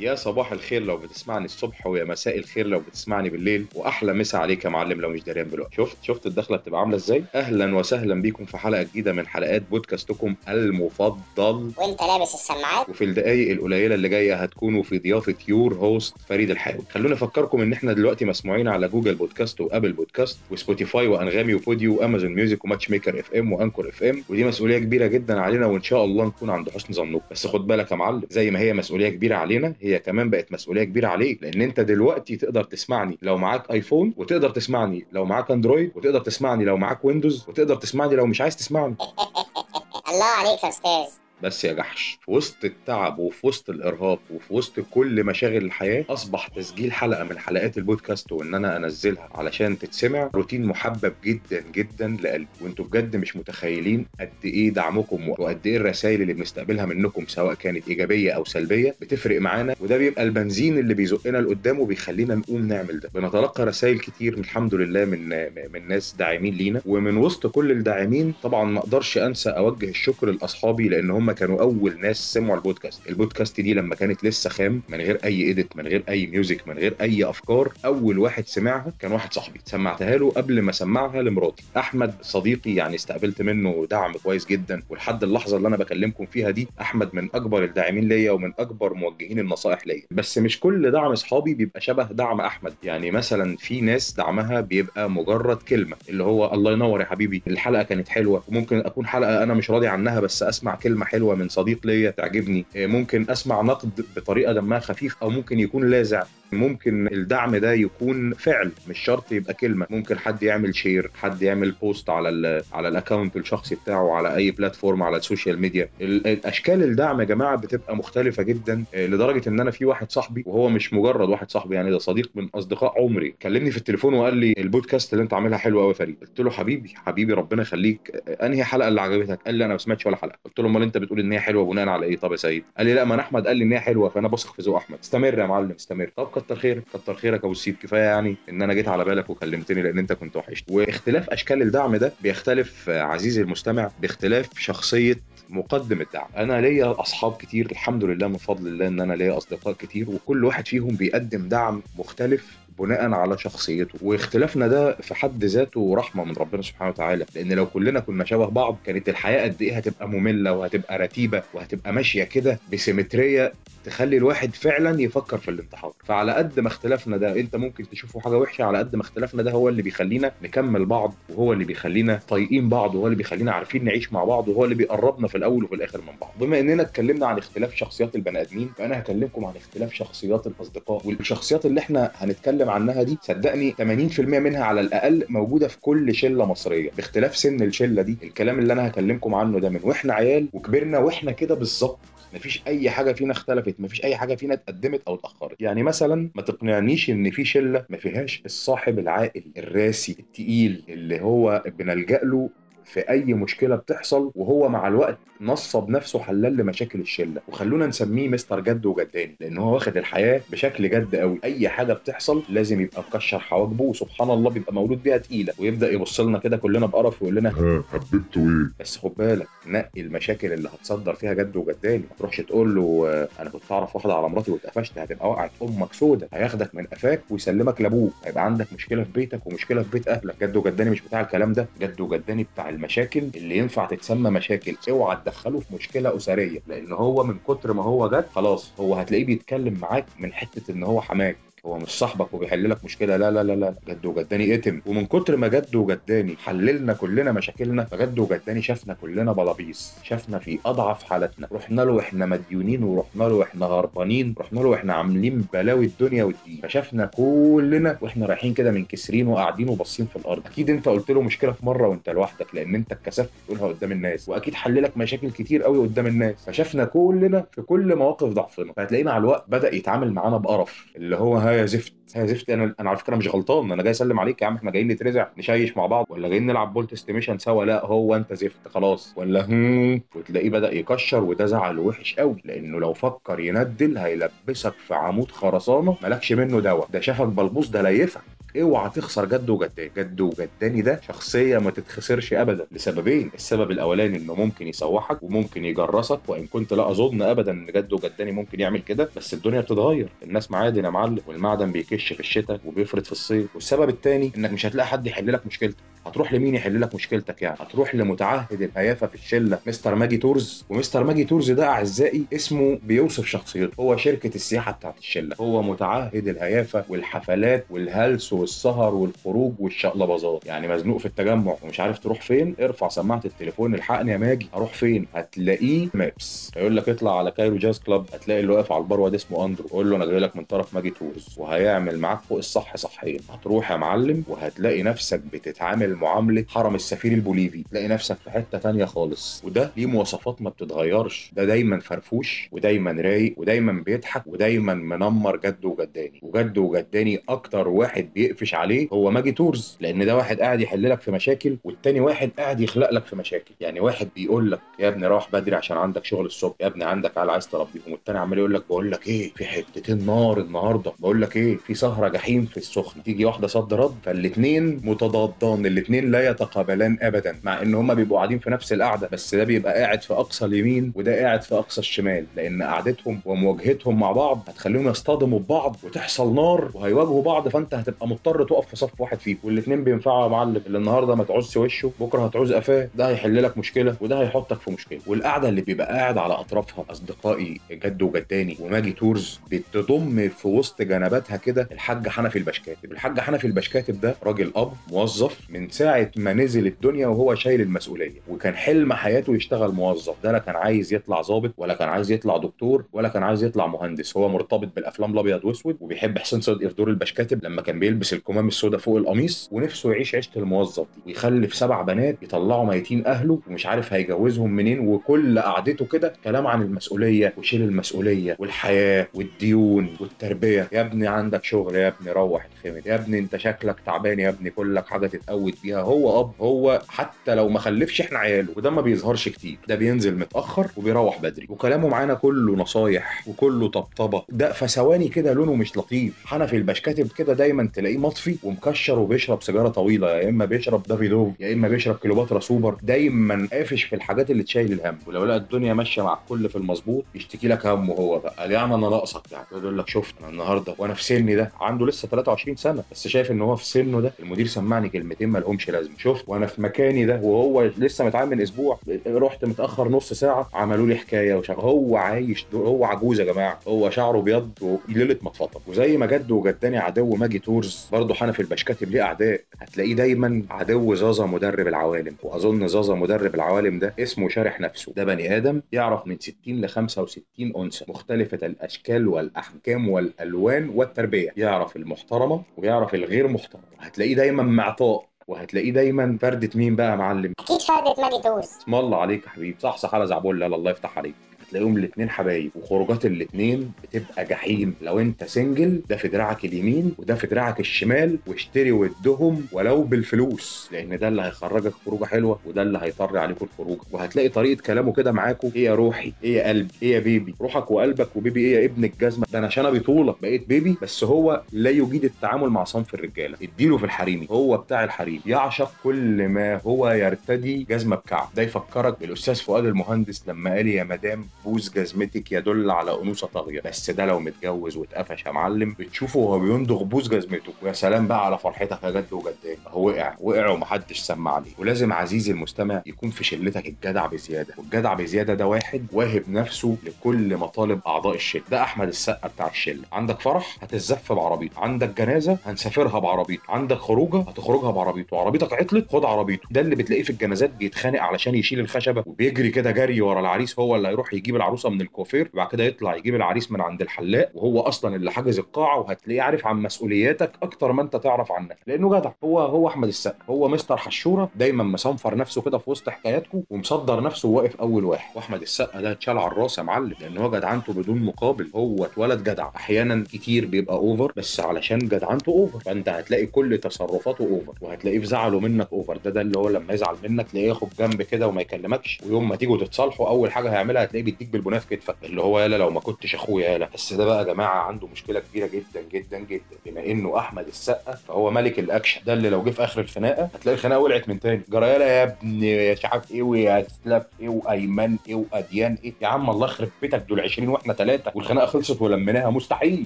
يا 0.00 0.14
صباح 0.14 0.52
الخير 0.52 0.82
لو 0.82 0.96
بتسمعني 0.96 1.44
الصبح 1.44 1.86
ويا 1.86 2.04
مساء 2.04 2.38
الخير 2.38 2.66
لو 2.66 2.80
بتسمعني 2.80 3.30
بالليل 3.30 3.66
وأحلى 3.74 4.12
مسا 4.12 4.36
عليك 4.36 4.64
يا 4.64 4.70
معلم 4.70 5.00
لو 5.00 5.08
مش 5.10 5.22
داريان 5.24 5.50
دلوقتي. 5.50 5.76
شفت؟ 5.76 5.96
شفت 6.02 6.26
الدخلة 6.26 6.56
بتبقى 6.56 6.80
عاملة 6.80 6.96
إزاي؟ 6.96 7.24
أهلا 7.34 7.76
وسهلا 7.76 8.22
بيكم 8.22 8.44
في 8.44 8.58
حلقة 8.58 8.82
جديدة 8.82 9.12
من 9.12 9.26
حلقات 9.26 9.62
بودكاستكم 9.70 10.34
المفضل. 10.48 11.70
وأنت 11.76 12.02
لابس 12.02 12.34
السماعات؟ 12.34 12.88
وفي 12.88 13.04
الدقايق 13.04 13.50
القليلة 13.50 13.94
اللي 13.94 14.08
جاية 14.08 14.34
هتكونوا 14.34 14.82
في 14.82 14.98
ضيافة 14.98 15.34
your 15.48 15.74
host 15.74 16.14
فريد 16.28 16.50
الحاوي 16.50 16.80
خلوني 16.90 17.14
افكركم 17.14 17.60
إن 17.60 17.72
إحنا 17.72 17.92
دلوقتي 17.92 18.24
مسموعين 18.24 18.68
على 18.68 18.88
Google 18.88 19.14
Podcast 19.14 19.60
و 19.60 19.65
Apple 19.65 19.92
Podcast 19.92 20.38
و 20.50 20.57
Spotify 20.57 21.06
وأنغامي 21.06 21.54
و 21.54 21.61
Podeo 21.61 21.96
و 22.00 22.05
Amazon 22.05 22.34
Music 22.34 22.59
و 22.59 22.64
Matchmaker 22.64 23.20
FM 23.20 23.52
و 23.52 23.57
Anchor 23.57 23.88
FM. 23.88 24.24
ودي 24.28 24.44
مسؤولية 24.44 24.78
كبيرة 24.78 25.06
جدا 25.06 25.40
علينا 25.40 25.66
وإن 25.66 25.82
شاء 25.82 26.04
الله 26.04 26.24
نكون 26.24 26.50
عند 26.50 26.70
حسن 26.70 26.92
ظنكم. 26.92 27.20
بس 27.30 27.46
خد 27.46 27.66
بالك 27.66 27.90
يا 27.90 27.96
معلم 27.96 28.22
زي 28.30 28.50
ما 28.50 28.58
هي 28.60 28.72
مسؤولية 28.72 29.08
كبيرة 29.08 29.36
علينا 29.36 29.74
هي 29.80 29.87
كمان 29.96 30.30
بقت 30.30 30.52
مسؤولية 30.52 30.84
كبيرة 30.84 31.08
عليك 31.08 31.42
لأن 31.42 31.62
أنت 31.62 31.80
دلوقتي 31.80 32.36
تقدر 32.36 32.64
تسمعني 32.64 33.18
لو 33.22 33.38
معاك 33.38 33.70
iPhone 33.70 34.14
وتقدر 34.16 34.50
تسمعني 34.50 35.06
لو 35.12 35.24
معاك 35.24 35.50
Android 35.50 35.92
وتقدر 35.94 36.20
تسمعني 36.20 36.64
لو 36.64 36.76
معاك 36.76 37.04
Windows 37.04 37.48
وتقدر 37.48 37.76
تسمعني 37.76 38.14
لو 38.16 38.26
مش 38.26 38.40
عايز 38.40 38.56
تسمعني. 38.56 38.96
الله 40.10 40.24
عليك 40.24 40.64
يا 40.64 40.68
أستاذ. 40.68 41.27
بس 41.42 41.64
يا 41.64 41.72
جحش 41.72 42.18
في 42.24 42.30
وسط 42.30 42.64
التعب 42.64 43.18
وفي 43.18 43.46
وسط 43.46 43.70
الإرهاق 43.70 44.20
وفي 44.34 44.54
وسط 44.54 44.80
كل 44.90 45.24
مشاغل 45.24 45.56
الحياة 45.64 46.04
أصبح 46.08 46.48
تسجيل 46.48 46.92
حلقة 46.92 47.24
من 47.24 47.38
حلقات 47.38 47.78
البودكاست 47.78 48.32
وإن 48.32 48.54
أنا 48.54 48.76
أنزلها 48.76 49.28
علشان 49.34 49.78
تتسمع. 49.78 50.30
روتين 50.34 50.64
محبب 50.64 51.12
جدا 51.24 51.64
جدا 51.74 52.16
لقلبي. 52.22 52.46
وإنتوا 52.60 52.84
بجد 52.84 53.16
مش 53.16 53.36
متخيلين 53.36 54.06
قد 54.20 54.28
إيه 54.44 54.70
دعمكم 54.70 55.28
وقد 55.28 55.66
إيه 55.66 55.76
الرسائل 55.76 56.22
اللي 56.22 56.32
بنستقبلها 56.32 56.86
منكم 56.86 57.24
سواء 57.28 57.54
كانت 57.54 57.88
إيجابية 57.88 58.32
أو 58.32 58.44
سلبية 58.44 58.94
بتفرق 59.00 59.40
معانا. 59.40 59.74
وده 59.80 59.96
بيبقى 59.98 60.22
البنزين 60.22 60.78
اللي 60.78 60.94
بيزقنا 60.94 61.38
لقدام 61.38 61.80
وبيخلينا 61.80 62.34
نقوم 62.34 62.68
نعمل 62.68 63.00
ده. 63.00 63.10
بنتلقى 63.14 63.64
رسائل 63.66 63.98
كتير 63.98 64.34
الحمد 64.38 64.74
لله 64.74 65.04
من 65.04 65.28
من 65.72 65.88
ناس 65.88 66.14
داعمين 66.18 66.54
لينا. 66.54 66.82
ومن 66.86 67.16
وسط 67.16 67.46
كل 67.46 67.70
الداعمين 67.70 68.34
طبعا 68.42 68.64
ما 68.64 68.78
أقدرش 68.78 69.18
أنسى 69.18 69.50
أوجه 69.50 69.88
الشكر 69.88 70.30
لأصحابي 70.30 70.88
لأن 70.88 71.10
هم 71.10 71.27
كانوا 71.32 71.60
أول 71.60 72.00
ناس 72.00 72.32
سمعوا 72.32 72.56
البودكاست. 72.56 73.08
البودكاست 73.08 73.60
دي 73.60 73.74
لما 73.74 73.94
كانت 73.94 74.24
لسه 74.24 74.50
خام 74.50 74.82
من 74.88 74.98
غير 74.98 75.18
أي 75.24 75.42
edit 75.42 75.76
من 75.76 75.86
غير 75.86 76.02
أي 76.08 76.26
music 76.26 76.68
من 76.68 76.74
غير 76.78 76.94
أي 77.00 77.24
أفكار 77.24 77.72
أول 77.84 78.18
واحد 78.18 78.46
سمعها 78.46 78.92
كان 78.98 79.12
واحد 79.12 79.32
صاحبي. 79.32 79.60
سمعتها 79.64 80.16
له 80.16 80.30
قبل 80.30 80.60
ما 80.62 80.70
اسمعها 80.70 81.22
لمراتي. 81.22 81.64
أحمد 81.76 82.14
صديقي 82.22 82.74
يعني 82.74 82.94
استقبلت 82.94 83.42
منه 83.42 83.86
دعم 83.90 84.12
كويس 84.12 84.46
جدا 84.46 84.82
ولحد 84.88 85.22
اللحظة 85.24 85.56
اللي 85.56 85.68
أنا 85.68 85.76
بكلمكم 85.76 86.26
فيها 86.26 86.50
دي 86.50 86.68
أحمد 86.80 87.14
من 87.14 87.28
أكبر 87.34 87.64
الداعمين 87.64 88.08
ليا 88.08 88.30
ومن 88.32 88.52
أكبر 88.58 88.94
موجهين 88.94 89.38
النصائح 89.38 89.86
ليا. 89.86 90.02
بس 90.10 90.38
مش 90.38 90.60
كل 90.60 90.90
دعم 90.90 91.12
أصحابي 91.12 91.54
بيبقى 91.54 91.80
شبه 91.80 92.04
دعم 92.04 92.40
أحمد. 92.40 92.74
يعني 92.82 93.10
مثلا 93.10 93.56
في 93.56 93.80
ناس 93.80 94.12
دعمها 94.14 94.60
بيبقى 94.60 95.10
مجرد 95.10 95.56
كلمة 95.56 95.96
اللي 96.08 96.22
هو 96.24 96.54
الله 96.54 96.72
ينور 96.72 97.00
يا 97.00 97.06
حبيبي 97.06 97.42
الحلقة 97.46 97.82
كانت 97.82 98.08
حلوة. 98.08 98.42
وممكن 98.48 98.78
أكون 98.78 99.06
حلقة 99.06 99.42
أنا 99.42 99.54
مش 99.54 99.70
راضي 99.70 99.86
عنها 99.86 100.20
بس 100.20 100.42
أسمع 100.42 100.74
كلمة 100.74 101.04
حلوة. 101.04 101.17
من 101.22 101.48
صديق 101.48 101.86
ليا 101.86 102.10
تعجبني. 102.10 102.64
ممكن 102.76 103.26
أسمع 103.30 103.62
نقد 103.62 104.04
بطريقة 104.16 104.52
دمها 104.52 104.78
خفيف 104.78 105.16
أو 105.22 105.30
ممكن 105.30 105.60
يكون 105.60 105.90
لاذع 105.90 106.22
ممكن 106.52 107.06
الدعم 107.12 107.56
ده 107.56 107.72
يكون 107.72 108.34
فعل 108.34 108.72
مش 108.88 108.98
شرط 108.98 109.32
يبقى 109.32 109.54
كلمة. 109.54 109.86
ممكن 109.90 110.18
حد 110.18 110.42
يعمل 110.42 110.74
share 110.74 111.10
حد 111.14 111.42
يعمل 111.42 111.70
post 111.70 112.10
على 112.10 112.28
ال 112.28 112.62
على 112.72 112.88
ال 112.88 112.94
account 112.94 113.36
الشخصي 113.36 113.74
بتاعه 113.74 114.12
على 114.14 114.36
أي 114.36 114.50
platform 114.50 115.02
على 115.02 115.16
ال 115.16 115.22
social 115.22 115.60
media 115.60 115.88
ال- 116.00 116.26
الاشكال 116.26 116.82
الدعم 116.82 117.20
يا 117.20 117.24
جماعة 117.24 117.56
بتبقى 117.56 117.96
مختلفة 117.96 118.42
جدا. 118.42 118.84
آه، 118.94 119.06
لدرجة 119.06 119.48
إن 119.48 119.60
أنا 119.60 119.70
في 119.70 119.84
واحد 119.84 120.10
صاحبي 120.10 120.42
وهو 120.46 120.68
مش 120.68 120.92
مجرد 120.94 121.28
واحد 121.28 121.50
صاحبي 121.50 121.74
يعني 121.74 121.90
ده 121.90 121.98
صديق 121.98 122.30
من 122.34 122.48
أصدقاء 122.54 123.02
عمري 123.02 123.34
كلمني 123.42 123.70
في 123.70 123.76
التليفون 123.76 124.14
وقال 124.14 124.36
لي 124.36 124.54
البودكاست 124.58 125.12
اللي 125.12 125.22
أنت 125.22 125.34
عاملها 125.34 125.58
حلو 125.58 125.80
قوي 125.80 125.94
فريد. 125.94 126.16
قلت 126.20 126.40
له 126.40 126.50
حبيبي 126.50 126.88
حبيبي 126.96 127.32
ربنا 127.32 127.62
يخليك. 127.62 128.12
آه، 128.28 128.46
أنهي 128.46 128.64
حلقة 128.64 128.88
اللي 128.88 129.00
عجبتك؟ 129.00 129.38
قال 129.46 129.54
لي 129.54 129.64
أنا 129.64 129.72
ما 129.74 129.78
سمعتش 129.78 130.06
ولا 130.06 130.16
حلقة. 130.16 130.38
قلت 130.44 130.58
له 130.60 130.66
أمال 130.66 130.82
أنت 130.82 130.96
بتقول 131.08 131.20
إن 131.20 131.32
هي 131.32 131.40
حلوة 131.40 131.64
بناء 131.64 131.88
على 131.88 132.06
إيه؟ 132.06 132.16
طب 132.16 132.32
يا 132.32 132.36
سيد 132.36 132.64
قال 132.78 132.86
لي 132.86 132.94
لا 132.94 133.04
ما 133.04 133.14
أنا 133.14 133.22
أحمد 133.22 133.46
قال 133.46 133.56
لي 133.56 133.64
إن 133.64 133.72
هي 133.72 133.80
حلوة 133.80 134.08
فأنا 134.08 134.28
بثق 134.28 134.54
في 134.54 134.62
ذوق 134.62 134.76
أحمد. 134.76 134.98
استمر 135.04 135.38
يا 135.38 135.46
معلم 135.46 135.70
استمر. 135.70 136.10
طب 136.16 136.26
كتر 136.30 136.56
خيرك 136.56 136.82
كتر 136.94 137.14
خيرك 137.14 137.38
أبو 137.44 137.52
السيد. 137.52 137.76
كفاية 137.82 138.00
يعني 138.02 138.36
إن 138.48 138.62
أنا 138.62 138.74
جيت 138.74 138.88
على 138.88 139.04
بالك 139.04 139.30
وكلمتني 139.30 139.82
لأن 139.82 139.98
أنت 139.98 140.12
كنت 140.12 140.36
وحشتني 140.36 140.76
واختلاف 140.76 141.30
أشكال 141.30 141.62
الدعم 141.62 141.96
ده 141.96 142.12
بيختلف 142.22 142.88
عزيزي 142.88 143.42
المستمع 143.42 143.90
باختلاف 144.02 144.58
شخصية 144.58 145.16
مقدم 145.50 146.00
الدعم. 146.00 146.26
أنا 146.36 146.60
ليا 146.60 147.00
أصحاب 147.00 147.36
كتير 147.36 147.68
الحمد 147.70 148.04
لله 148.04 148.28
من 148.28 148.36
فضل 148.36 148.66
الله 148.66 148.86
إن 148.86 149.00
أنا 149.00 149.12
ليا 149.12 149.36
أصدقاء 149.36 149.74
كتير 149.74 150.10
وكل 150.10 150.44
واحد 150.44 150.66
فيهم 150.68 150.88
بيقدم 150.88 151.48
دعم 151.48 151.82
مختلف 151.98 152.56
بناء 152.78 153.12
على 153.12 153.38
شخصيته 153.38 153.98
واختلافنا 154.02 154.68
ده 154.68 154.96
في 154.96 155.14
حد 155.14 155.44
ذاته 155.44 155.94
رحمة 155.96 156.24
من 156.24 156.34
ربنا 156.34 156.62
سبحانه 156.62 156.90
وتعالى 156.90 157.26
لأن 157.34 157.52
لو 157.52 157.66
كلنا 157.66 158.00
كنا 158.00 158.24
شبه 158.24 158.46
بعض 158.46 158.76
كانت 158.86 159.08
الحياة 159.08 159.42
قد 159.44 159.62
إيه 159.62 159.76
هتبقى 159.76 160.08
مملة 160.08 160.52
وهتبقى 160.52 160.98
رتيبة 160.98 161.42
وهتبقى 161.54 161.92
ماشية 161.92 162.24
كده 162.24 162.58
بسيمترية 162.72 163.52
تخلي 163.84 164.16
الواحد 164.16 164.54
فعلا 164.54 165.00
يفكر 165.02 165.38
في 165.38 165.50
الانتحار. 165.50 165.92
فعلى 166.04 166.32
قد 166.32 166.60
ما 166.60 166.68
اختلافنا 166.68 167.16
ده 167.16 167.40
أنت 167.40 167.56
ممكن 167.56 167.88
تشوفه 167.90 168.20
حاجة 168.20 168.36
وحشة 168.38 168.64
على 168.64 168.78
قد 168.78 168.96
ما 168.96 169.02
اختلافنا 169.02 169.42
ده 169.42 169.50
هو 169.50 169.68
اللي 169.68 169.82
بيخلينا 169.82 170.32
نكمل 170.42 170.84
بعض 170.86 171.14
وهو 171.28 171.52
اللي 171.52 171.64
بيخلينا 171.64 172.20
طايقين 172.28 172.68
بعض 172.68 172.94
وهو 172.94 173.06
اللي 173.06 173.16
بيخلينا 173.16 173.52
عارفين 173.52 173.84
نعيش 173.84 174.12
مع 174.12 174.24
بعض 174.24 174.48
وهو 174.48 174.64
اللي 174.64 174.74
بيقربنا 174.74 175.28
في 175.28 175.34
الأول 175.38 175.64
وفي 175.64 175.74
الآخر 175.74 175.98
من 176.00 176.12
بعض. 176.20 176.32
بما 176.40 176.60
إننا 176.60 176.82
اتكلمنا 176.82 177.26
عن 177.26 177.38
اختلاف 177.38 177.74
شخصيات 177.74 178.16
البني 178.16 178.40
آدمين 178.40 178.70
فأنا 178.78 178.98
هكلمكم 178.98 179.44
عن 179.44 179.52
اختلاف 179.56 179.92
شخصيات 179.94 180.46
الأصدقاء 180.46 181.06
والشخصيات 181.06 181.66
اللي 181.66 181.80
إحنا 181.80 182.10
هنتكلم 182.14 182.67
عنها 182.70 183.02
دي 183.02 183.18
صدقني 183.22 183.72
80% 183.72 184.20
منها 184.20 184.64
على 184.64 184.80
الأقل 184.80 185.24
موجودة 185.28 185.68
في 185.68 185.80
كل 185.80 186.14
شلة 186.14 186.44
مصرية. 186.46 186.90
باختلاف 186.96 187.36
سن 187.36 187.62
الشلة 187.62 188.02
دي 188.02 188.16
الكلام 188.22 188.58
اللي 188.58 188.72
أنا 188.72 188.86
هكلمكم 188.88 189.34
عنه 189.34 189.60
ده 189.60 189.68
من 189.70 189.80
وإحنا 189.82 190.14
عيال 190.14 190.48
وكبرنا 190.52 190.98
وإحنا 190.98 191.32
كده 191.32 191.54
بالظبط 191.54 191.98
مفيش 192.34 192.62
أي 192.66 192.90
حاجة 192.90 193.12
فينا 193.12 193.32
اختلفت 193.32 193.74
مفيش 193.78 194.04
أي 194.04 194.16
حاجة 194.16 194.34
فينا 194.34 194.54
اتقدمت 194.54 195.00
أو 195.08 195.14
اتأخرت. 195.14 195.56
يعني 195.60 195.82
مثلا 195.82 196.30
ما 196.34 196.42
تقنعنيش 196.42 197.10
إن 197.10 197.30
في 197.30 197.44
شلة 197.44 197.84
ما 197.88 197.96
فيهاش 197.96 198.42
الصاحب 198.46 198.98
العاقل 198.98 199.42
الراسي 199.56 200.16
التقيل 200.18 200.82
اللي 200.88 201.20
هو 201.20 201.62
بنلجأ 201.78 202.20
له 202.24 202.50
في 202.88 203.00
أي 203.10 203.34
مشكلة 203.34 203.76
بتحصل 203.76 204.32
وهو 204.34 204.68
مع 204.68 204.88
الوقت 204.88 205.18
نصب 205.40 205.88
نفسه 205.88 206.18
حلال 206.18 206.56
لمشاكل 206.56 207.00
الشلة. 207.00 207.40
وخلونا 207.48 207.86
نسميه 207.86 208.28
مستر 208.28 208.60
جد 208.60 208.86
وجداني 208.86 209.36
لأن 209.40 209.58
هو 209.58 209.74
واخد 209.74 209.96
الحياة 209.96 210.40
بشكل 210.52 210.90
جد 210.90 211.16
قوي 211.16 211.38
أي 211.44 211.68
حاجة 211.68 211.92
بتحصل 211.92 212.42
لازم 212.48 212.80
يبقى 212.80 213.04
مكشر 213.08 213.38
حواجبه 213.38 213.84
وسبحان 213.84 214.30
الله 214.30 214.50
بيبقى 214.50 214.74
مولود 214.74 215.02
بيها 215.02 215.18
تقيلة. 215.18 215.52
ويبدأ 215.58 215.90
يبص 215.92 216.20
لنا 216.20 216.38
كده 216.38 216.56
كلنا 216.56 216.86
بقرف 216.86 217.22
ويقول 217.22 217.36
لنا 217.36 217.50
ها 217.50 217.82
حبيبته 217.92 218.40
إيه؟ 218.40 218.70
بس 218.80 218.96
خد 218.98 219.12
بالك 219.18 219.46
نقي 219.66 220.00
المشاكل 220.00 220.52
اللي 220.52 220.68
هتصدر 220.68 221.14
فيها 221.14 221.32
جد 221.34 221.56
وجداني. 221.56 221.98
ما 222.10 222.16
تروحش 222.18 222.40
تقول 222.40 222.74
له 222.74 223.04
آه، 223.08 223.28
أنا 223.42 223.50
كنت 223.50 223.62
أعرف 223.72 223.96
واحدة 223.96 224.14
على 224.14 224.28
مراتي 224.28 224.50
واتقفشت 224.50 224.98
هتبقى 224.98 225.30
وقعت 225.30 225.50
أمك 225.62 225.92
سودة. 225.92 226.28
هياخدك 226.32 226.74
من 226.74 226.86
قفاك 226.86 227.20
ويسلمك 227.30 227.80
لابوك 227.80 228.12
هيبقى 228.24 228.44
عندك 228.44 228.72
مشكلة 228.72 229.02
في 229.04 229.10
بيتك 229.12 229.46
ومشكلة 229.46 229.82
في 229.82 229.90
بيت 229.90 230.08
أهلك. 230.08 230.34
جد 230.40 230.56
وجداني 230.56 230.90
مش 230.90 231.00
بتاع 231.00 231.20
الكلام 231.20 231.52
ده. 231.52 231.66
جد 231.80 232.00
وجداني 232.00 232.46
بتاع 232.54 232.68
المشاكل 232.78 233.20
اللي 233.36 233.56
ينفع 233.58 233.86
تتسمى 233.86 234.30
مشاكل. 234.30 234.78
اوعى 234.90 235.16
تدخله 235.16 235.60
في 235.60 235.74
مشكلة 235.74 236.16
أسرية 236.16 236.62
لأن 236.66 236.92
هو 236.92 237.24
من 237.24 237.38
كتر 237.38 237.72
ما 237.72 237.82
هو 237.84 238.08
جد 238.08 238.28
خلاص 238.30 238.74
هو 238.80 238.94
هتلاقيه 238.94 239.24
بيتكلم 239.24 239.74
معاك 239.74 240.06
من 240.18 240.32
حتة 240.32 240.72
إن 240.72 240.82
هو 240.82 241.00
حماك. 241.00 241.47
هو 241.66 241.78
مش 241.78 241.88
صاحبك 241.88 242.34
وبيحل 242.34 242.70
لك 242.70 242.84
مشكلة. 242.84 243.16
لا 243.16 243.30
لا 243.30 243.42
لا 243.42 243.56
لا 243.56 243.74
جد 243.88 244.06
وجداني 244.06 244.54
اتم 244.54 244.80
ومن 244.86 245.06
كتر 245.06 245.36
ما 245.36 245.48
جد 245.48 245.76
وجداني 245.76 246.36
حللنا 246.36 246.92
كلنا 246.92 247.32
مشاكلنا 247.32 247.84
فجد 247.84 248.18
وجداني 248.18 248.62
شافنا 248.62 248.94
كلنا 248.94 249.32
بلابيس. 249.32 249.94
شافنا 250.02 250.38
في 250.38 250.58
أضعف 250.66 251.02
حالتنا 251.02 251.48
رحنا 251.52 251.82
له 251.82 251.92
وإحنا 251.92 252.26
مديونين 252.26 252.82
ورحنا 252.82 253.24
له 253.24 253.34
وإحنا 253.34 253.66
هربانين 253.66 254.34
رحنا 254.38 254.60
له 254.60 254.68
وإحنا 254.68 254.94
عاملين 254.94 255.44
بلاوي 255.52 255.84
الدنيا 255.84 256.24
والدين. 256.24 256.60
فشافنا 256.62 257.06
كلنا 257.06 257.98
وإحنا 258.00 258.26
رايحين 258.26 258.54
كده 258.54 258.70
منكسرين 258.70 259.28
وقاعدين 259.28 259.68
وباصين 259.68 260.06
في 260.06 260.16
الأرض. 260.16 260.46
أكيد 260.46 260.70
أنت 260.70 260.88
قلت 260.88 261.10
له 261.10 261.22
مشكلة 261.22 261.52
في 261.52 261.66
مرة 261.66 261.88
وأنت 261.88 262.10
لوحدك 262.10 262.54
لأن 262.54 262.74
أنت 262.74 262.92
اتكسفت 262.92 263.30
تقولها 263.46 263.68
قدام 263.68 263.92
الناس. 263.92 264.28
وأكيد 264.28 264.54
حل 264.54 264.82
لك 264.82 264.96
مشاكل 264.96 265.30
كتير 265.30 265.62
قوي 265.62 265.78
قدام 265.78 266.06
الناس. 266.06 266.44
فشافنا 266.46 266.84
كلنا 266.84 267.44
في 267.52 267.62
كل 267.62 267.96
مواقف 267.96 268.28
ضعفنا. 268.28 268.72
فهتلاقيه 268.72 269.04
مع 269.04 269.16
الوقت 269.16 269.44
بدأ 269.48 269.74
يتعامل 269.74 270.12
معانا 270.12 270.36
بقرف. 270.36 270.86
اللي 270.96 271.16
هو 271.16 271.47
ها 271.48 271.52
يا 271.52 271.66
زفت 271.66 271.92
ها 272.16 272.20
يا 272.20 272.26
زفت 272.26 272.50
أنا 272.50 272.74
أنا 272.80 272.90
على 272.90 272.98
فكرة 272.98 273.16
مش 273.16 273.28
غلطان 273.28 273.72
أنا 273.72 273.82
جاي 273.82 273.90
أسلم 273.90 274.20
عليك 274.20 274.42
يا 274.42 274.46
عم 274.46 274.56
إحنا 274.56 274.70
جايين 274.70 274.88
نترزع 274.88 275.28
نشيش 275.38 275.76
مع 275.76 275.86
بعض 275.86 276.06
ولا 276.10 276.28
جايين 276.28 276.46
نلعب 276.46 276.72
بولة 276.72 276.92
estimation 276.92 277.38
سوا 277.38 277.64
لا 277.64 277.84
هو 277.86 278.16
أنت 278.16 278.32
زفت 278.32 278.68
خلاص. 278.68 279.12
ولا 279.16 279.44
هم 279.46 280.02
وتلاقيه 280.14 280.50
بدأ 280.50 280.74
يكشر 280.74 281.24
وده 281.24 281.46
زعل 281.46 281.78
وحش 281.78 282.14
قوي 282.18 282.36
لأنه 282.44 282.80
لو 282.80 282.92
فكر 282.92 283.40
يندل 283.40 283.98
هيلبسك 283.98 284.74
في 284.78 284.94
عمود 284.94 285.30
خرسانة 285.30 285.96
مالكش 286.02 286.32
منه 286.32 286.60
دواء 286.60 286.88
ده 286.90 287.00
شافك 287.00 287.26
بلبوس 287.26 287.68
ده 287.68 287.82
ليفك. 287.82 288.37
اوعى 288.62 288.90
تخسر 288.90 289.24
جد 289.24 289.50
وجداني 289.50 289.90
جد 289.96 290.20
وجداني 290.20 290.82
ده 290.82 291.00
شخصية 291.08 291.58
ما 291.58 291.70
تتخسرش 291.70 292.32
ابدا. 292.32 292.66
لسببين 292.72 293.30
السبب 293.34 293.70
الأولاني 293.70 294.16
إنه 294.16 294.34
ممكن 294.34 294.68
يسوحك 294.68 295.22
وممكن 295.22 295.64
يجرسك 295.64 296.20
وإن 296.28 296.46
كنت 296.46 296.72
لا 296.72 296.90
أظن 296.90 297.22
ابدا 297.22 297.52
إن 297.52 297.66
جد 297.66 297.92
وجداني 297.92 298.32
ممكن 298.32 298.60
يعمل 298.60 298.80
كده 298.80 299.08
بس 299.16 299.34
الدنيا 299.34 299.60
بتتغير. 299.60 300.08
الناس 300.22 300.50
معادن 300.50 300.84
يا 300.84 300.90
معلم 300.90 301.18
والمعدن 301.26 301.72
بيكش 301.72 302.12
في 302.12 302.20
الشتاء 302.20 302.60
وبيفرد 302.64 303.04
في 303.04 303.12
الصيف. 303.12 303.54
والسبب 303.54 303.88
الثاني 303.88 304.32
إنك 304.36 304.52
مش 304.52 304.66
هتلاقي 304.66 304.86
حد 304.86 305.06
يحل 305.06 305.32
لك 305.32 305.46
مشكلتك. 305.46 305.76
هتروح 306.08 306.32
لمين 306.32 306.54
يحل 306.54 306.80
لك 306.80 306.94
مشكلتك 306.94 307.42
يعني؟ 307.42 307.56
هتروح 307.60 307.94
لمتعهد 307.94 308.62
الهيافة 308.62 309.06
في 309.06 309.14
الشلة 309.14 309.58
Mr. 309.66 309.94
ماجي 309.94 310.16
Tours. 310.16 310.64
و 310.70 310.78
Mr. 310.78 311.04
ماجي 311.04 311.24
Tours 311.24 311.50
ده 311.50 311.66
أعزائي 311.66 312.24
اسمه 312.34 312.78
بيوصف 312.82 313.26
شخصيته. 313.26 313.72
هو 313.80 313.96
شركة 313.96 314.34
السياحة 314.34 314.72
بتاعت 314.72 314.98
الشلة. 314.98 315.36
هو 315.40 315.62
متعهد 315.62 316.28
الهيافة 316.28 316.84
والحفلات 316.88 317.66
والهلس 317.70 318.32
والسهر 318.32 318.94
والخروج 318.94 319.52
والشقلباظات 319.58 320.46
يعني 320.46 320.68
مزنوق 320.68 320.98
في 320.98 321.06
التجمع 321.06 321.54
ومش 321.62 321.80
عارف 321.80 321.98
تروح 321.98 322.20
فين؟ 322.20 322.54
ارفع 322.60 322.88
سماعة 322.88 323.20
التليفون 323.24 323.74
الحقني 323.74 324.12
يا 324.12 324.16
ماجي. 324.16 324.48
أروح 324.54 324.72
فين؟ 324.74 325.06
هتلاقيه 325.14 325.88
maps. 325.94 326.50
هيقول 326.56 326.76
لك 326.76 326.88
اطلع 326.88 327.18
على 327.18 327.30
Cairo 327.30 327.56
Jazz 327.56 327.78
Club. 327.78 328.06
هتلاقي 328.14 328.40
اللي 328.40 328.52
واقف 328.52 328.72
على 328.72 328.82
البار 328.82 329.00
واد 329.00 329.14
اسمه 329.14 329.44
أندرو. 329.44 329.68
قول 329.68 329.90
له 329.90 329.96
أنا 329.96 330.06
جاي 330.06 330.18
لك 330.18 330.36
من 330.36 330.44
طرف 330.44 330.74
ماجي 330.74 330.90
Tours. 330.90 331.34
وهيعمل 331.36 331.98
معاك 331.98 332.20
فوق 332.28 332.38
الصح 332.38 332.76
صحين 332.76 333.20
هتروح 333.30 333.70
يا 333.70 333.76
معلم 333.76 334.24
وهتلاقي 334.28 334.82
نفسك 334.82 335.20
بتتعامل 335.32 335.94
معامله 336.00 336.44
حرم 336.48 336.74
السفير 336.74 337.12
البوليفي. 337.12 337.64
تلاقي 337.70 337.88
نفسك 337.88 338.16
في 338.24 338.30
حتة 338.30 338.58
تانية 338.58 338.84
خالص. 338.84 339.42
وده 339.44 339.72
ليه 339.76 339.86
مواصفات 339.86 340.42
ما 340.42 340.50
بتتغيرش. 340.50 341.30
ده 341.32 341.44
دايما 341.44 341.80
فرفوش 341.80 342.48
ودايما 342.52 342.92
رايق 342.92 343.34
ودايما 343.36 343.72
بيضحك 343.72 344.22
ودايما 344.26 344.74
منمر 344.74 345.36
جد 345.36 345.64
وجداني. 345.64 346.20
وجد 346.22 346.58
وجداني 346.58 347.20
أكتر 347.28 347.68
واحد 347.68 348.08
بيقفش 348.14 348.54
عليه 348.54 348.88
هو 348.92 349.10
ماجي 349.10 349.32
تورز. 349.32 349.78
لأن 349.80 350.06
ده 350.06 350.16
واحد 350.16 350.40
قاعد 350.40 350.60
يحل 350.60 350.90
لك 350.90 351.00
في 351.00 351.10
مشاكل 351.10 351.56
والتاني 351.64 352.00
واحد 352.00 352.30
قاعد 352.38 352.60
يخلق 352.60 352.90
لك 352.90 353.04
في 353.06 353.16
مشاكل. 353.16 353.54
يعني 353.60 353.80
واحد 353.80 354.08
بيقول 354.16 354.50
لك 354.50 354.60
يا 354.78 354.88
ابني 354.88 355.06
روح 355.06 355.28
بدري 355.32 355.56
عشان 355.56 355.76
عندك 355.76 356.04
شغل 356.04 356.26
الصبح 356.26 356.54
يا 356.60 356.66
ابني 356.66 356.84
عندك 356.84 357.18
عيال 357.18 357.30
عايز 357.30 357.48
تربيهم. 357.48 357.92
والتاني 357.92 358.18
عمال 358.18 358.38
يقول 358.38 358.54
لك 358.54 358.62
بقول 358.68 358.90
لك 358.92 359.06
إيه 359.08 359.32
في 359.34 359.44
حتتين 359.44 360.06
نار 360.06 360.40
النهارده. 360.40 360.92
بقول 360.98 361.22
لك 361.22 361.36
إيه 361.36 361.56
في 361.56 361.74
سهره 361.74 362.08
جحيم 362.08 362.46
في 362.46 362.56
السخن 362.56 363.02
تيجي 363.02 363.24
واحدة 363.24 363.46
صد 363.46 363.74
رد 363.74 363.94
فالاثنين 364.02 364.80
متضادان. 364.84 365.66
الاثنين 365.78 366.10
لا 366.10 366.30
يتقابلان 366.30 366.98
ابدا 367.02 367.36
مع 367.42 367.62
إن 367.62 367.74
هما 367.74 367.94
بيبقوا 367.94 368.16
قاعدين 368.18 368.38
في 368.38 368.50
نفس 368.50 368.72
القعدة 368.72 369.08
بس 369.12 369.34
ده 369.34 369.44
بيبقى 369.44 369.74
قاعد 369.74 370.02
في 370.02 370.14
أقصى 370.14 370.44
اليمين 370.44 370.92
وده 370.94 371.20
قاعد 371.20 371.42
في 371.42 371.54
أقصى 371.54 371.80
الشمال 371.80 372.24
لأن 372.36 372.62
قعدتهم 372.62 373.20
ومواجهتهم 373.24 374.00
مع 374.00 374.12
بعض 374.12 374.42
هتخليهم 374.48 374.88
يصطدموا 374.88 375.38
ببعض 375.38 375.76
وتحصل 375.82 376.34
نار 376.34 376.70
وهيواجهوا 376.74 377.22
بعض 377.22 377.48
فأنت 377.48 377.74
هتبقى 377.74 378.08
مضطر 378.08 378.44
تقف 378.44 378.66
في 378.68 378.76
صف 378.76 379.00
واحد 379.00 379.20
فيهم. 379.20 379.38
والاثنين 379.44 379.84
بينفعوا 379.84 380.22
يا 380.22 380.28
معلم 380.28 380.62
اللي 380.66 380.78
النهارده 380.78 381.14
ما 381.14 381.24
تعوزش 381.24 381.56
وشه 381.56 381.92
بكرة 382.00 382.26
هتعوز 382.26 382.52
قفاه 382.52 382.88
ده 382.94 383.08
هيحل 383.08 383.42
لك 383.42 383.58
مشكلة 383.58 383.96
وده 384.00 384.20
هيحطك 384.20 384.60
في 384.60 384.70
مشكلة. 384.70 384.98
والقعدة 385.06 385.48
اللي 385.48 385.60
بيبقى 385.60 385.86
قاعد 385.86 386.18
على 386.18 386.34
أطرافها 386.34 386.84
أصدقائي 386.90 387.60
جد 387.72 388.02
وجداني 388.02 388.56
وماجي 388.60 388.92
tours 388.92 389.40
بتضم 389.50 390.28
في 390.28 390.48
وسط 390.48 390.82
جنباتها 390.82 391.36
كده 391.36 391.68
الحاج 391.72 392.08
حنفي 392.08 392.38
البشكاتب. 392.38 392.92
الحاج 392.92 393.20
حنفي 393.20 393.46
البشكاتب 393.46 394.00
ده 394.00 394.14
راجل 394.22 394.52
أب 394.56 394.72
موظف 394.90 395.38
من 395.48 395.67
ساعة 395.70 396.10
ما 396.16 396.32
نزل 396.32 396.66
الدنيا 396.66 397.06
وهو 397.06 397.34
شايل 397.34 397.60
المسؤولية 397.60 398.20
وكان 398.28 398.54
حلم 398.56 398.92
حياته 398.92 399.34
يشتغل 399.34 399.72
موظف. 399.72 400.14
ده 400.24 400.32
لا 400.32 400.38
كان 400.38 400.56
عايز 400.56 400.92
يطلع 400.94 401.22
ظابط 401.22 401.52
ولا 401.56 401.74
كان 401.74 401.88
عايز 401.88 402.12
يطلع 402.12 402.36
دكتور 402.36 402.84
ولا 402.92 403.08
كان 403.08 403.22
عايز 403.22 403.44
يطلع 403.44 403.66
مهندس. 403.66 404.16
هو 404.16 404.28
مرتبط 404.28 404.68
بالأفلام 404.76 405.12
الأبيض 405.12 405.44
وأسود 405.44 405.76
وبيحب 405.80 406.18
حسين 406.18 406.40
صدقي 406.40 406.68
في 406.68 406.74
دور 406.74 406.88
البشكاتب 406.88 407.44
لما 407.44 407.62
كان 407.62 407.78
بيلبس 407.78 408.12
الأكمام 408.12 408.48
السوداء 408.48 408.80
فوق 408.80 408.96
القميص 408.96 409.48
ونفسه 409.52 409.92
يعيش 409.92 410.14
عيشة 410.14 410.30
الموظف. 410.36 410.86
دي 410.96 411.02
ويخلف 411.06 411.54
سبع 411.54 411.82
بنات 411.82 412.22
يطلعوا 412.22 412.64
ميتين 412.64 413.06
أهله 413.06 413.40
ومش 413.46 413.66
عارف 413.66 413.92
هيجوزهم 413.92 414.50
منين 414.50 414.78
وكل 414.88 415.38
قعدته 415.38 415.84
كده 415.84 416.12
كلام 416.24 416.46
عن 416.46 416.62
المسؤولية 416.62 417.34
وشيل 417.36 417.62
المسؤولية 417.62 418.36
والحياة 418.38 419.08
والديون 419.14 419.96
والتربية. 420.00 420.68
يا 420.72 420.80
ابني 420.80 421.06
عندك 421.06 421.44
شغل 421.44 421.74
يا 421.76 421.88
ابني 421.88 422.12
روح 422.12 422.46
اتخمد 422.46 422.86
يا 422.86 422.94
ابني 422.94 423.18
انت 423.18 423.36
شكلك 423.36 423.76
تعبان 423.86 424.20
يا 424.20 424.28
ابني 424.28 424.50
كل 424.50 424.68
لك 424.68 424.86
حاجة 424.86 425.06
تتقوت 425.06 425.57
بيها 425.62 425.80
هو 425.80 426.20
أب 426.20 426.32
هو 426.40 426.82
حتى 426.88 427.34
لو 427.34 427.48
ما 427.48 427.58
خلفش 427.58 428.00
إحنا 428.00 428.18
عياله 428.18 428.48
وده 428.56 428.70
ما 428.70 428.80
بيظهرش 428.82 429.28
كتير. 429.28 429.58
ده 429.68 429.74
بينزل 429.74 430.18
متأخر 430.18 430.66
وبيروح 430.76 431.20
بدري. 431.22 431.46
وكلامه 431.48 431.88
معانا 431.88 432.14
كله 432.14 432.56
نصايح 432.56 433.28
وكله 433.28 433.68
طبطبة. 433.68 434.22
ده 434.28 434.52
فثواني 434.52 435.08
كده 435.08 435.32
لونه 435.32 435.54
مش 435.54 435.76
لطيف. 435.76 436.26
حنفي 436.26 436.56
البشكاتب 436.56 437.08
كده 437.12 437.32
دايما 437.32 437.68
تلاقيه 437.74 437.98
مطفي 437.98 438.36
ومكشر 438.42 438.98
وبيشرب 438.98 439.42
سيجارة 439.42 439.68
طويلة. 439.68 440.10
يا 440.10 440.28
إما 440.28 440.44
بيشرب 440.44 440.82
دافيدوف 440.82 441.32
يا 441.40 441.52
إما 441.52 441.68
بيشرب 441.68 441.94
كليوباترا 441.96 442.40
سوبر. 442.40 442.76
دايما 442.82 443.48
قافش 443.52 443.82
في 443.84 443.96
الحاجات 443.96 444.30
اللي 444.30 444.42
تشيل 444.42 444.72
الهم. 444.72 444.98
ولو 445.06 445.24
لقى 445.24 445.36
الدنيا 445.36 445.74
ماشية 445.74 446.02
مع 446.02 446.18
الكل 446.22 446.48
في 446.48 446.56
المظبوط 446.56 447.04
يشتكي 447.14 447.48
لك 447.48 447.66
همه 447.66 447.94
هو 447.94 448.18
بقى. 448.18 448.34
قال 448.38 448.52
يعني 448.52 448.74
أنا 448.74 448.88
ناقصك 448.88 449.32
يعني 449.32 449.44
يقول 449.52 449.78
لك 449.78 449.88
شفت 449.88 450.14
أنا 450.20 450.28
النهارده. 450.28 450.74
وأنا 450.78 450.94
في 450.94 451.04
سني 451.04 451.34
ده. 451.34 451.52
عنده 451.60 451.86
لسه 451.86 452.08
23 452.08 452.56
سنة. 452.56 452.82
بس 452.92 453.08
شايف 453.08 453.30
إن 453.30 453.40
هو 453.42 453.56
في 453.56 453.66
سنه 453.66 454.00
ده. 454.00 454.12
المدير 454.20 454.46
سمعني 454.46 454.88
كلمتين 454.88 455.28
ما 455.28 455.38
لهمش 455.48 455.70
لازمه 455.70 455.94
شفت؟ 455.98 456.24
وأنا 456.28 456.46
في 456.46 456.62
مكاني 456.62 457.06
ده 457.06 457.20
وهو 457.22 457.62
لسه 457.78 458.04
متعامل 458.04 458.40
أسبوع 458.42 458.78
رحت 459.06 459.44
متأخر 459.44 459.88
نص 459.88 460.12
ساعة 460.12 460.48
عملوا 460.54 460.86
لي 460.86 460.94
حكاية 460.96 461.34
وشغل 461.34 461.60
هو 461.60 461.96
عايش 461.96 462.46
هو 462.54 462.84
عجوز 462.84 463.20
يا 463.20 463.24
جماعة. 463.32 463.60
هو 463.68 463.90
شعره 463.90 464.18
ابيض 464.18 464.50
وليله 464.88 465.16
ما 465.22 465.28
اتفطر 465.28 465.60
وزي 465.66 465.96
ما 465.96 466.06
جد 466.06 466.30
وجداني 466.30 466.78
عدو 466.78 467.14
ماجي 467.14 467.38
تورز 467.38 467.88
برضه 467.92 468.14
حنفي 468.14 468.40
البشكاتب 468.40 468.90
ليه 468.90 469.02
أعداء. 469.02 469.40
هتلاقيه 469.58 469.94
دايما 469.94 470.42
عدو 470.50 470.94
زازا 470.94 471.26
مدرب 471.26 471.68
العوالم. 471.68 472.16
وأظن 472.22 472.68
زازا 472.68 472.94
مدرب 472.94 473.34
العوالم 473.34 473.78
ده 473.78 473.94
اسمه 473.98 474.28
شارح 474.28 474.60
نفسه. 474.60 474.92
ده 474.96 475.04
بني 475.04 475.36
آدم 475.36 475.62
يعرف 475.72 476.06
من 476.06 476.16
60 476.20 476.60
ل 476.60 476.68
65 476.68 477.52
أنثى. 477.56 477.84
مختلفة 477.88 478.38
الأشكال 478.46 479.08
والأحكام 479.08 479.88
والألوان 479.88 480.68
والتربية. 480.74 481.30
يعرف 481.36 481.76
المحترمة 481.76 482.42
ويعرف 482.56 482.94
الغير 482.94 483.28
محترمة. 483.28 483.64
هتلاقيه 483.78 484.14
دايما 484.14 484.42
معطاء. 484.42 485.08
وهتلاقيه 485.28 485.72
دايما 485.72 486.18
فردة 486.20 486.50
مين 486.54 486.76
بقى 486.76 486.90
يا 486.90 486.96
معلم؟ 486.96 487.32
أكيد 487.38 487.60
فردة 487.60 487.94
ماجي 488.02 488.22
تورز 488.22 488.44
اسم 488.44 488.74
الله 488.74 489.00
عليك 489.00 489.24
يا 489.24 489.30
حبيبي. 489.30 489.56
صح 489.60 489.76
صح 489.76 489.94
على 489.94 490.06
زعبول. 490.06 490.42
الله 490.42 490.70
يفتح 490.70 490.98
عليك. 490.98 491.14
هتلاقيهم 491.48 491.76
الاثنين 491.76 492.10
حبايب 492.10 492.50
وخروجات 492.54 493.06
الاثنين 493.06 493.72
بتبقى 493.82 494.24
جحيم. 494.24 494.74
لو 494.82 494.98
انت 495.00 495.24
single 495.24 495.80
ده 495.90 495.96
في 495.96 496.08
دراعك 496.08 496.44
اليمين 496.44 496.94
وده 496.98 497.14
في 497.14 497.26
دراعك 497.26 497.60
الشمال 497.60 498.18
واشتري 498.26 498.72
ودهم 498.72 499.46
ولو 499.52 499.82
بالفلوس 499.82 500.68
لأن 500.72 500.98
ده 500.98 501.08
اللي 501.08 501.22
هيخرجك 501.22 501.72
خروجة 501.86 502.04
حلوة 502.04 502.38
وده 502.46 502.62
اللي 502.62 502.78
هيطري 502.82 503.18
عليكم 503.18 503.46
الخروج 503.52 503.78
وهتلاقي 503.92 504.28
طريقة 504.28 504.62
كلامه 504.62 504.92
كده 504.92 505.12
معاكم 505.12 505.50
إيه 505.56 505.64
يا 505.64 505.74
روحي 505.74 506.12
إيه 506.24 506.36
يا 506.36 506.48
قلبي 506.48 506.68
إيه 506.82 506.92
يا 506.94 506.98
baby. 506.98 507.34
روحك 507.40 507.70
وقلبك 507.70 508.16
و 508.16 508.21
baby 508.21 508.40
إيه 508.40 508.60
يا 508.60 508.64
ابن 508.66 508.84
الجزمة. 508.84 509.26
ده 509.32 509.38
أنا 509.38 509.48
شنبي 509.48 509.80
طولك 509.80 510.14
بقيت 510.22 510.48
baby 510.48 510.76
بس 510.82 511.04
هو 511.04 511.42
لا 511.52 511.70
يجيد 511.70 512.04
التعامل 512.04 512.48
مع 512.48 512.64
صنف 512.64 512.94
الرجالة. 512.94 513.36
اديله 513.42 513.76
في 513.78 513.84
الحريمي 513.84 514.26
هو 514.30 514.56
بتاع 514.56 514.84
الحريم 514.84 515.20
يعشق 515.26 515.72
كل 515.84 516.28
ما 516.28 516.60
هو 516.66 516.90
يرتدي 516.90 517.66
جزمة 517.70 517.96
بكعب. 517.96 518.28
ده 518.36 518.42
يفكرك 518.42 519.00
بالأستاذ 519.00 519.34
فؤاد 519.34 519.64
المهندس 519.64 520.22
لما 520.28 520.54
قال 520.54 520.68
يا 520.68 520.84
مدام 520.84 521.24
بوز 521.44 521.70
جزمتك 521.70 522.32
يدل 522.32 522.70
على 522.70 523.00
أنوثة 523.02 523.26
طاغية. 523.26 523.60
بس 523.60 523.90
ده 523.90 524.06
لو 524.06 524.20
متجوز 524.20 524.76
واتقفش 524.76 525.26
يا 525.26 525.30
معلم 525.32 525.76
بتشوفه 525.78 526.20
وهو 526.20 526.38
بيندغ 526.38 526.82
بوز 526.82 527.08
جزمته 527.08 527.52
ويا 527.62 527.72
سلام 527.72 528.06
بقى 528.06 528.26
على 528.26 528.38
فرحتك 528.38 528.78
يا 528.84 528.90
جد 528.90 529.12
وجدان. 529.12 529.56
هو 529.68 529.88
وقع. 529.88 530.14
وقع 530.20 530.48
ومحدش 530.48 530.98
سمع 530.98 531.34
عليه. 531.34 531.50
ولازم 531.58 531.92
عزيزي 531.92 532.32
المستمع 532.32 532.82
يكون 532.86 533.10
في 533.10 533.24
شلتك 533.24 533.66
الجدع 533.66 534.06
بزيادة. 534.06 534.54
والجدع 534.58 534.94
بزيادة 534.94 535.34
ده 535.34 535.46
واحد 535.46 535.86
واهب 535.92 536.22
نفسه 536.28 536.76
لكل 536.84 537.36
مطالب 537.36 537.80
أعضاء 537.86 538.14
الشلة. 538.14 538.42
ده 538.50 538.62
أحمد 538.62 538.88
السقا 538.88 539.28
بتاع 539.28 539.46
الشلة. 539.48 539.82
عندك 539.92 540.20
فرح 540.20 540.56
هتزف 540.62 541.12
بعربيته. 541.12 541.60
عندك 541.60 541.98
جنازة 542.02 542.38
هنسافرها 542.46 542.98
بعربيته. 542.98 543.42
عندك 543.48 543.76
خروجة 543.76 544.18
هتخرجها 544.20 544.70
بعربيته. 544.70 545.18
عربيتك 545.20 545.52
عطلت 545.52 545.92
خد 545.92 546.04
عربيته. 546.04 546.48
ده 546.50 546.60
اللي 546.60 546.76
بتلاقيه 546.76 547.02
في 547.02 547.10
الجنازات 547.10 547.50
بيتخانق 547.50 548.02
علشان 548.02 548.34
يشيل 548.34 548.60
الخشبة. 548.60 549.02
وبيجري 549.06 549.50
كده 549.50 549.70
جري 549.70 550.00
ورا 550.00 550.20
العريس 550.20 550.58
هو 550.58 550.76
اللي 550.76 550.88
هيروح 550.88 551.14
العروسة 551.36 551.70
من 551.70 551.80
الكوافير 551.80 552.30
وبعد 552.34 552.48
كده 552.48 552.64
يطلع 552.64 552.96
يجيب 552.96 553.14
العريس 553.14 553.52
من 553.52 553.60
عند 553.60 553.82
الحلاق 553.82 554.30
وهو 554.34 554.60
أصلا 554.60 554.96
اللي 554.96 555.10
حجز 555.12 555.38
القاعة 555.38 555.78
وهتلاقيه 555.80 556.22
عارف 556.22 556.46
عن 556.46 556.62
مسؤولياتك 556.62 557.30
أكتر 557.42 557.72
ما 557.72 557.82
أنت 557.82 557.96
تعرف 557.96 558.32
عنك. 558.32 558.58
لأنه 558.66 558.98
جدع. 558.98 559.10
هو 559.24 559.40
هو 559.40 559.68
أحمد 559.68 559.88
السقا. 559.88 560.24
هو 560.30 560.48
مستر 560.48 560.76
حشورة 560.76 561.30
دايما 561.36 561.64
مصنفر 561.64 562.16
نفسه 562.16 562.42
كده 562.42 562.58
في 562.58 562.70
وسط 562.70 562.88
حكاياتكم 562.88 563.42
ومصدر 563.50 564.00
نفسه 564.02 564.28
واقف 564.28 564.56
أول 564.56 564.84
واحد. 564.84 565.16
وأحمد 565.16 565.42
السقا 565.42 565.80
ده 565.80 565.92
اتشال 565.92 566.18
على 566.18 566.32
الرأس 566.32 566.58
يا 566.58 566.62
معلم 566.62 566.94
لأن 567.00 567.16
هو 567.18 567.30
جدعنته 567.30 567.72
بدون 567.72 568.02
مقابل. 568.04 568.50
هو 568.56 568.84
اتولد 568.84 569.22
جدع. 569.30 569.48
أحيانا 569.56 570.04
كتير 570.12 570.46
بيبقى 570.46 570.76
over 570.76 571.12
بس 571.16 571.40
علشان 571.40 571.78
جدعنته 571.78 572.30
over 572.30 572.58
فأنت 572.60 572.88
هتلاقي 572.88 573.26
كل 573.26 573.58
تصرفاته 573.58 574.22
over 574.24 574.52
وهتلاقيه 574.60 574.98
في 574.98 575.06
زعله 575.06 575.40
منك 575.40 575.68
over 575.72 575.96
ده 575.96 576.10
ده 576.10 576.20
اللي 576.20 576.38
هو 576.38 576.48
لما 576.48 576.74
يزعل 576.74 576.96
منك 577.08 577.28
تلاقيه 577.30 577.48
ياخد 577.48 577.68
جنب 577.78 578.02
كده 578.02 578.28
وما 578.28 578.40
يكلمكش. 578.40 579.00
ويوم 579.06 579.28
ما 579.28 579.36
تيجوا 579.36 579.58
تتصالحوا 579.58 580.08
أول 580.08 580.32
حاجة 580.32 580.50
هيعملها 580.52 580.84
هتلاقيه 580.84 581.04
بيديك 581.18 581.32
بالبونية 581.32 581.54
في 581.54 581.60
كتفك 581.70 581.96
اللي 582.04 582.22
هو 582.22 582.40
يالا 582.40 582.56
لو 582.56 582.70
ما 582.70 582.80
كنتش 582.80 583.14
أخويا 583.14 583.48
يالا. 583.50 583.68
بس 583.74 583.92
ده 583.92 584.04
بقى 584.04 584.18
يا 584.18 584.22
جماعة 584.22 584.58
عنده 584.62 584.86
مشكلة 584.86 585.20
كبيرة 585.20 585.46
جدا 585.46 585.82
جدا 585.92 586.18
جدا. 586.18 586.42
بما 586.66 586.86
إنه 586.86 587.18
أحمد 587.18 587.46
السقا 587.46 587.92
فهو 587.94 588.30
ملك 588.30 588.58
الأكشن. 588.58 589.00
ده 589.06 589.12
اللي 589.12 589.30
لو 589.30 589.42
جه 589.42 589.50
في 589.50 589.64
آخر 589.64 589.80
الخناقة 589.80 590.22
هتلاقي 590.34 590.56
الخناقة 590.56 590.78
ولعت 590.80 591.08
من 591.08 591.20
تاني. 591.20 591.40
جرى 591.48 591.64
إيه 591.64 591.75
يالا 591.75 591.86
يا 591.86 592.02
ابني 592.02 592.72
مش 592.72 592.84
عارف 592.84 593.10
إيه 593.12 593.22
ويا 593.22 593.66
سلاف 593.84 594.02
إيه 594.20 594.28
وأيمن 594.28 594.96
إيه 595.08 595.14
وأديان 595.14 595.78
إيه. 595.84 595.92
يا 596.02 596.06
عم 596.06 596.30
الله 596.30 596.46
يخرب 596.46 596.68
بيتك 596.82 596.98
دول 597.08 597.20
20 597.20 597.48
وإحنا 597.48 597.72
ثلاثة 597.72 598.12
والخناقة 598.14 598.46
خلصت 598.46 598.82
ولميناها 598.82 599.30
مستحيل. 599.30 599.84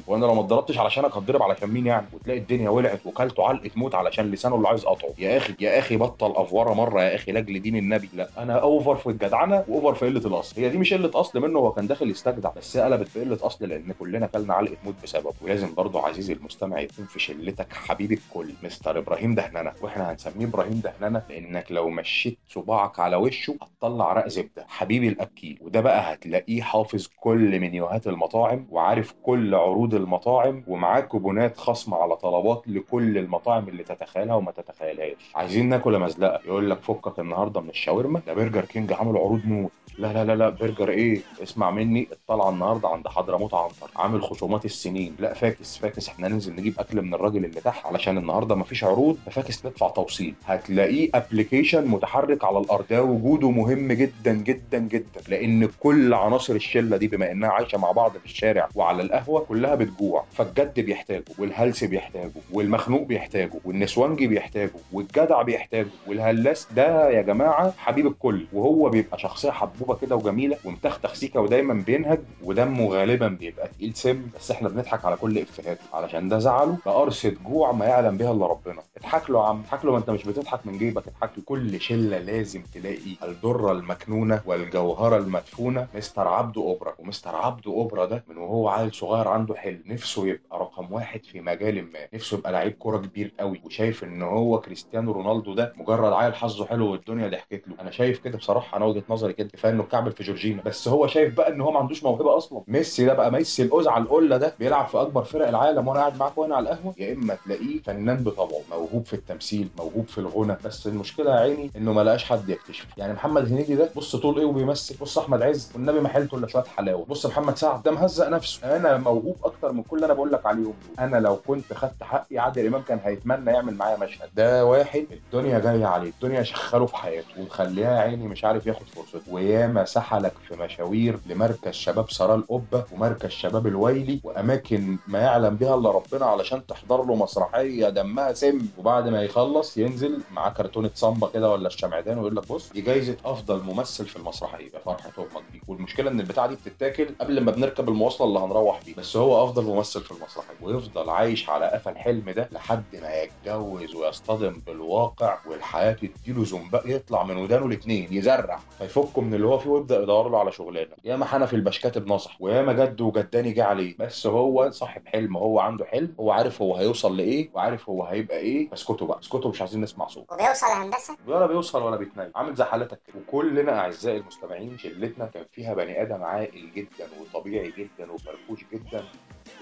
وأنا 0.07 0.27
لو 0.27 0.35
ما 0.35 0.41
اتضربتش 0.41 0.79
علشانك 0.79 1.17
هتضرب 1.17 1.43
علشان 1.43 1.69
مين 1.71 1.87
يعني؟ 1.87 2.07
وتلاقي 2.12 2.39
الدنيا 2.41 2.71
ولعت 2.71 3.07
وكلتوا 3.07 3.47
علقة 3.49 3.71
موت 3.77 3.95
علشان 3.95 4.31
لسانه 4.31 4.57
اللي 4.57 4.69
عايز 4.69 4.85
قطعه. 4.85 5.11
يا 5.19 5.37
أخي 5.37 5.55
يا 5.61 5.79
أخي 5.79 5.97
بطل 5.97 6.33
افوره 6.37 6.75
مرة 6.75 7.03
يا 7.03 7.15
أخي 7.15 7.33
لاجل 7.33 7.62
دين 7.62 7.77
النبي. 7.77 8.09
لا 8.15 8.29
أنا 8.39 8.55
over 8.54 8.97
في 8.97 9.07
الجدعنة 9.07 9.65
و 9.69 9.74
over 9.74 9.95
في 9.95 10.07
قلة 10.07 10.27
الاصل 10.27 10.61
هي 10.61 10.69
دي 10.69 10.79
مش 10.79 10.95
قلة 10.95 11.11
اصل 11.23 11.41
منه 11.41 11.59
هو 11.59 11.73
كان 11.73 11.87
داخل 11.87 12.11
يستجدع 12.11 12.50
بس 12.57 12.76
قلبت 12.76 13.09
في 13.09 13.21
قله 13.21 13.38
أصل 13.43 13.64
لأن 13.69 13.93
كلنا 14.00 14.26
كلنا 14.26 14.55
علقة 14.55 14.76
موت 14.85 14.95
بسببه. 15.02 15.33
ولازم 15.43 15.75
برضه 15.75 16.07
عزيزي 16.07 16.33
المستمع 16.33 16.81
يكون 16.81 17.05
في 17.05 17.21
شلتك 17.21 17.73
حبيب 17.73 18.12
الكل 18.12 18.50
مستر 18.62 18.99
إبراهيم 18.99 19.35
دهننة. 19.35 19.73
وإحنا 19.83 20.12
هنسميه 20.12 20.47
إبراهيم 20.47 20.83
دهننة 20.85 21.23
لأنك 21.31 21.73
لو 21.73 21.88
مشيت 21.91 22.38
صباعك 22.49 23.00
على 23.00 23.17
وشه 23.17 23.57
هتطلع 23.62 24.12
رق 24.12 24.29
زبده 24.29 24.64
حبيبي 24.69 25.09
الأكيل 25.09 25.59
وده 25.61 25.81
بقى 25.81 26.12
هتلاقيه 26.14 26.62
حافظ 26.62 27.07
كل 27.21 27.61
منيوهات 27.61 28.07
المطاعم 28.07 28.67
وعارف 28.71 29.14
كل 29.23 29.55
عروض 29.55 29.95
المطاعم 29.95 30.64
ومعاه 30.67 31.00
كوبونات 31.00 31.57
خصم 31.59 31.95
على 31.95 32.17
طلبات 32.17 32.62
لكل 32.69 33.19
المطاعم 33.19 33.69
اللي 33.69 33.83
تتخيلها 33.83 34.35
وما 34.35 34.50
تتخيلهاش. 34.52 35.31
عايزين 35.35 35.69
ناكل 35.69 35.99
مزلقة؟ 35.99 36.41
يقول 36.47 36.71
لك 36.71 36.81
فكك 36.83 37.19
النهارده 37.21 37.61
من 37.61 37.69
الشاورما. 37.71 38.21
ده 38.26 38.35
برجر 38.35 38.64
كينج 38.64 38.93
عامل 38.93 39.17
عروض 39.17 39.41
موت. 39.47 39.71
لا 39.99 40.12
لا 40.12 40.25
لا 40.25 40.37
لا 40.37 40.49
برجر 40.49 40.88
إيه؟ 40.88 41.12
اسمع 41.42 41.71
مني 41.71 42.09
الطلعه 42.12 42.50
النهارده 42.50 42.88
عند 42.88 43.09
حضرموت 43.09 43.54
عنتر 43.54 43.90
عامل 43.97 44.23
خصومات 44.23 44.64
السنين. 44.64 45.16
لا 45.19 45.35
فاكس 45.35 45.76
فاكس 45.78 46.09
إحنا 46.09 46.28
ننزل 46.28 46.57
نجيب 46.57 46.75
أكل 46.81 47.02
من 47.02 47.14
الراجل 47.14 47.45
اللي 47.45 47.61
تحت 47.61 47.87
علشان 47.87 48.19
النهارده 48.19 48.54
مفيش 48.54 48.85
عروض 48.85 49.16
ففاكس 49.26 49.66
ندفع 49.66 49.88
توصيل. 49.88 50.35
هتلاقيه 50.47 51.11
application 51.14 51.87
متحرك 51.87 52.45
على 52.45 52.59
الأرض 52.59 52.85
ده 52.90 53.02
وجوده 53.02 53.50
مهم 53.50 53.92
جدا 53.92 54.33
جدا 54.33 54.78
جدا. 54.78 55.21
لأن 55.28 55.69
كل 55.81 56.14
عناصر 56.14 56.54
الشلة 56.54 56.97
دي 56.97 57.09
بما 57.09 57.33
إنها 57.33 57.49
عايشة 57.50 57.78
مع 57.78 57.92
بعض 57.92 58.11
في 58.12 58.25
الشارع 58.25 58.69
وعلى 58.75 59.02
القهوة 59.02 59.40
كلها 59.40 59.75
بتجوع. 59.75 60.25
فالجد 60.33 60.81
بيحتاجه 60.81 61.25
والهلس 61.38 61.85
بيحتاجه 61.85 62.31
والمخنوق 62.52 63.02
بيحتاجه 63.02 63.61
والنسوانجي 63.64 64.26
بيحتاجه 64.26 64.71
والجدع 64.92 65.42
بيحتاجه 65.42 65.88
والهلاس 66.07 66.69
ده 66.76 67.11
يا 67.11 67.23
جماعة 67.23 67.75
حبيب 67.78 68.07
الكل. 68.07 68.47
وهو 68.52 68.88
بيبقى 68.88 69.19
شخصية 69.19 69.50
حبوبة 69.50 69.95
كده 69.97 70.16
وجميلة 70.16 70.57
ومتختخ 70.64 71.01
سيكه 71.09 71.40
ودايما 71.40 71.75
بينهج 71.75 72.21
ودمه 72.42 72.88
غالبا 72.88 73.28
بيبقى 73.28 73.68
تقيل 73.68 73.94
سم 73.94 74.23
بس 74.37 74.50
إحنا 74.50 74.68
بنضحك 74.68 75.04
على 75.04 75.16
كل 75.16 75.38
افهاته 75.38 75.80
علشان 75.92 76.28
ده 76.28 76.38
زعله. 76.38 76.76
بقرصه 76.87 77.35
جوع 77.47 77.73
ما 77.73 77.85
يعلم 77.87 78.16
بها 78.16 78.32
إلا 78.32 78.47
ربنا. 78.47 78.82
اضحك 78.97 79.30
له 79.31 79.42
يا 79.42 79.49
عم 79.49 79.61
اضحك 79.61 79.85
له 79.85 79.92
ما 79.92 79.99
أنت 79.99 80.11
مش 80.11 80.25
بتضحك 80.25 80.66
من 80.66 80.78
جيبك. 80.78 81.02
اضحك 81.09 81.30
له. 81.38 81.42
كل 81.47 81.80
شلة 81.80 82.18
لازم 82.18 82.62
تلاقي 82.75 83.16
الدره 83.23 83.73
المكنونة 83.73 84.40
والجوهرة 84.47 85.16
المدفونة. 85.16 85.87
مستر 85.94 86.28
عبده 86.28 86.61
أوبرا. 86.62 86.94
ومستر 86.99 87.37
عبده 87.37 87.71
أوبرا 87.73 88.06
ده 88.06 88.25
من 88.28 88.37
وهو 88.38 88.68
عيل 88.68 88.94
صغير 88.94 89.28
عنده 89.28 89.54
حلم. 89.54 89.82
نفسه 89.87 90.26
يبقى 90.26 90.59
رقم 90.59 90.92
واحد 90.92 91.25
في 91.25 91.40
مجال 91.40 91.82
ما. 91.92 91.99
نفسه 92.14 92.37
يبقى 92.38 92.52
لعيب 92.52 92.73
كورة 92.73 92.99
كبير 92.99 93.32
قوي. 93.40 93.61
وشايف 93.64 94.04
إن 94.04 94.23
هو 94.23 94.61
كريستيانو 94.61 95.12
رونالدو 95.12 95.54
ده 95.54 95.73
مجرد 95.76 96.12
عيل 96.12 96.35
حظه 96.35 96.66
حلو 96.66 96.92
والدنيا 96.92 97.28
ضحكت 97.28 97.68
له. 97.68 97.75
أنا 97.80 97.90
شايف 97.90 98.18
كده 98.18 98.38
بصراحة 98.38 98.76
أنا 98.76 98.85
وجهة 98.85 99.02
نظري 99.09 99.32
كده. 99.32 99.49
كفاية 99.49 99.73
إنه 99.73 99.82
اتكعبل 99.82 100.12
في 100.12 100.23
جورجينا. 100.25 100.62
بس 100.62 100.88
هو 100.92 101.06
شايف 101.06 101.34
بقى 101.34 101.49
إن 101.52 101.61
هو 101.61 101.70
ما 101.70 101.78
عندوش 101.78 102.04
موهبة 102.04 102.37
أصلا. 102.37 102.62
ميسي 102.68 103.04
ده 103.04 103.14
بقى 103.14 103.32
ميسي 103.32 103.62
القزعه 103.62 103.99
القله 103.99 104.37
ده 104.37 104.54
بيلعب 104.58 104.87
في 104.87 105.00
أكبر 105.00 105.25
فرق 105.25 105.49
العالم 105.49 105.88
وأنا 105.88 106.00
قاعد 106.00 106.16
معاك 106.18 106.38
وأنا 106.38 106.56
على 106.56 106.70
القهوة. 106.72 106.94
يا 106.99 107.12
إما 107.12 107.37
تلاقيه 107.44 107.82
فنان 107.82 108.16
بطبعه 108.16 108.61
موهوب 108.70 109.06
في 109.06 109.14
التمثيل 109.14 109.68
موهوب 109.78 110.06
في 110.08 110.18
الغنى 110.18 110.56
بس 110.64 110.87
المشكلة 110.87 111.30
يا 111.30 111.37
عيني 111.40 111.70
إنه 111.76 111.92
ما 111.92 112.00
لقاش 112.04 112.25
حد 112.25 112.49
يكتشف. 112.49 112.87
يعني 112.96 113.12
محمد 113.12 113.46
هنيدي 113.52 113.75
ده 113.75 113.90
بص 113.96 114.16
طول 114.16 114.38
إيه 114.38 114.44
وبيمثل 114.44 114.96
بص 115.00 115.18
أحمد 115.18 115.42
عز 115.42 115.70
والنبي 115.75 116.00
ما 116.00 116.08
حيلته 116.08 116.37
الا 116.38 116.46
شوية 116.46 116.62
حلاوة. 116.62 117.04
بص 117.04 117.26
محمد 117.26 117.56
سعد 117.56 117.82
ده 117.82 117.90
مهزق 117.90 118.28
نفسه. 118.28 118.76
أنا 118.76 118.96
موهوب 118.96 119.37
أكتر 119.44 119.72
من 119.72 119.82
كل 119.82 119.96
اللي 119.96 120.06
أنا 120.06 120.14
بقول 120.14 120.32
لك 120.32 120.46
عليهم. 120.46 120.75
أنا 120.99 121.16
لو 121.16 121.37
كنت 121.37 121.72
خدت 121.72 122.02
حقي 122.02 122.38
عادل 122.38 122.66
إمام 122.66 122.82
كان 122.82 123.00
هيتمنى 123.04 123.50
يعمل 123.50 123.75
معايا 123.75 123.96
مشهد. 123.96 124.28
ده 124.34 124.64
واحد 124.66 125.06
الدنيا 125.12 125.58
جاية 125.58 125.87
عليه 125.87 126.11
الدنيا 126.11 126.42
شخره 126.42 126.87
في 126.87 126.96
حياته 126.96 127.40
ومخليها 127.40 128.00
عيني 128.00 128.28
مش 128.28 128.44
عارف 128.44 128.66
ياخد 128.66 128.87
فرصته. 128.87 129.32
وياما 129.32 129.84
سحلك 129.84 130.32
في 130.49 130.54
مشاوير 130.83 131.19
لمركز 131.27 131.73
شباب 131.73 132.11
سراء 132.11 132.37
القبه 132.37 132.85
ومركز 132.93 133.31
شباب 133.31 133.67
الويلي 133.67 134.21
وأماكن 134.25 134.97
ما 135.09 135.19
يعلم 135.19 135.57
بها 135.57 135.75
إلا 135.75 135.91
ربنا 135.91 136.27
علشان 136.27 136.67
تحضر 136.67 137.05
له 137.05 137.15
مسرحية 137.15 137.89
دمها 137.89 138.33
سم. 138.33 138.59
وبعد 138.79 139.09
ما 139.09 139.23
يخلص 139.23 139.79
ينزل 139.79 140.21
معاه 140.33 140.51
كرتونة 140.51 140.91
صامبا 140.95 141.29
كده 141.35 141.51
ولا 141.51 141.67
الشمعدان 141.67 142.19
ويقول 142.19 142.37
لك 142.37 142.49
بص 142.49 142.73
دي 142.73 142.81
جايزة 142.81 143.17
أفضل 143.25 143.62
ممثل 143.62 144.07
في 144.07 144.17
المسرحية. 144.17 144.71
فرحة 144.85 145.12
أمك 145.19 145.43
بيك. 145.53 145.62
والمشكلة 145.69 146.11
إن 146.11 146.21
البتاعة 146.21 146.47
دي 146.47 146.55
بتتاكل 146.67 147.09
قبل 147.21 147.41
ما 147.41 147.53
بنركب 147.53 147.89
المواصلة 147.89 148.27
اللي 148.29 148.39
هنروح 148.39 148.81
بيه 148.87 148.95
بس 148.95 149.17
هو 149.17 149.45
أفضل 149.45 149.65
ممثل 149.65 150.01
في 150.01 150.11
المسرحية. 150.11 150.55
ويفضل 150.62 151.11
عايش 151.11 151.51
على 151.51 151.67
قفا 151.71 151.91
الحلم 151.91 152.31
ده 152.31 152.49
لحد 152.53 152.83
ما 153.03 153.23
يتجوز 153.23 153.95
ويصطدم 153.95 154.62
بالواقع 154.67 155.39
والحياة 155.51 155.93
تديله 155.93 156.45
زنبق 156.45 156.83
يطلع 156.87 157.23
من 157.23 157.37
ودانه 157.37 157.67
الاثنين 157.67 158.09
يزرع. 158.11 158.59
فيفكه 158.79 159.21
من 159.21 159.35
اللي 159.35 159.47
هو 159.47 159.59
فيه 159.59 159.71
ويبدأ 159.71 160.03
يدور 160.03 160.29
له 160.29 160.39
على 160.39 160.53
شغلانه 160.73 160.97
ياما 161.05 161.25
حنفي 161.25 161.57
البشكات 161.57 161.99
بنصح 161.99 162.37
وياما 162.43 162.73
جد 162.73 163.00
وجداني 163.00 163.52
جه 163.52 163.64
عليه. 163.64 163.97
بس 163.99 164.26
هو 164.26 164.71
صاحب 164.71 165.07
حلم 165.07 165.37
هو 165.37 165.61
عنده 165.61 165.85
حلم 165.85 166.14
هو 166.21 166.31
عارف 166.31 166.62
هو 166.62 166.76
هيوصل 166.76 167.17
لإيه 167.17 167.50
وعارف 167.55 167.88
هو 167.88 168.05
هيبقى 168.05 168.37
إيه. 168.38 168.69
اسكتوا 168.73 169.07
بقى 169.07 169.19
اسكتوا 169.19 169.50
مش 169.50 169.61
عايزين 169.61 169.81
نسمع 169.81 170.07
صوت 170.07 170.33
وبيوصل 170.33 170.67
هندسة؟ 170.67 171.17
ولا 171.26 171.47
بيوصل 171.47 171.83
ولا 171.83 171.97
بيتنيل 171.97 172.31
عامل 172.35 172.55
زي 172.55 172.64
حالتك 172.64 173.00
كده. 173.07 173.17
وكلنا 173.29 173.79
أعزائي 173.81 174.19
المستمعين 174.19 174.79
شلتنا 174.79 175.26
كان 175.26 175.45
فيها 175.52 175.75
بني 175.75 176.02
آدم 176.02 176.23
عاقل 176.23 176.71
جدا 176.76 177.07
وطبيعي 177.21 177.73
جدا 177.79 178.12
وفرفوش 178.12 178.64
جدا. 178.73 179.05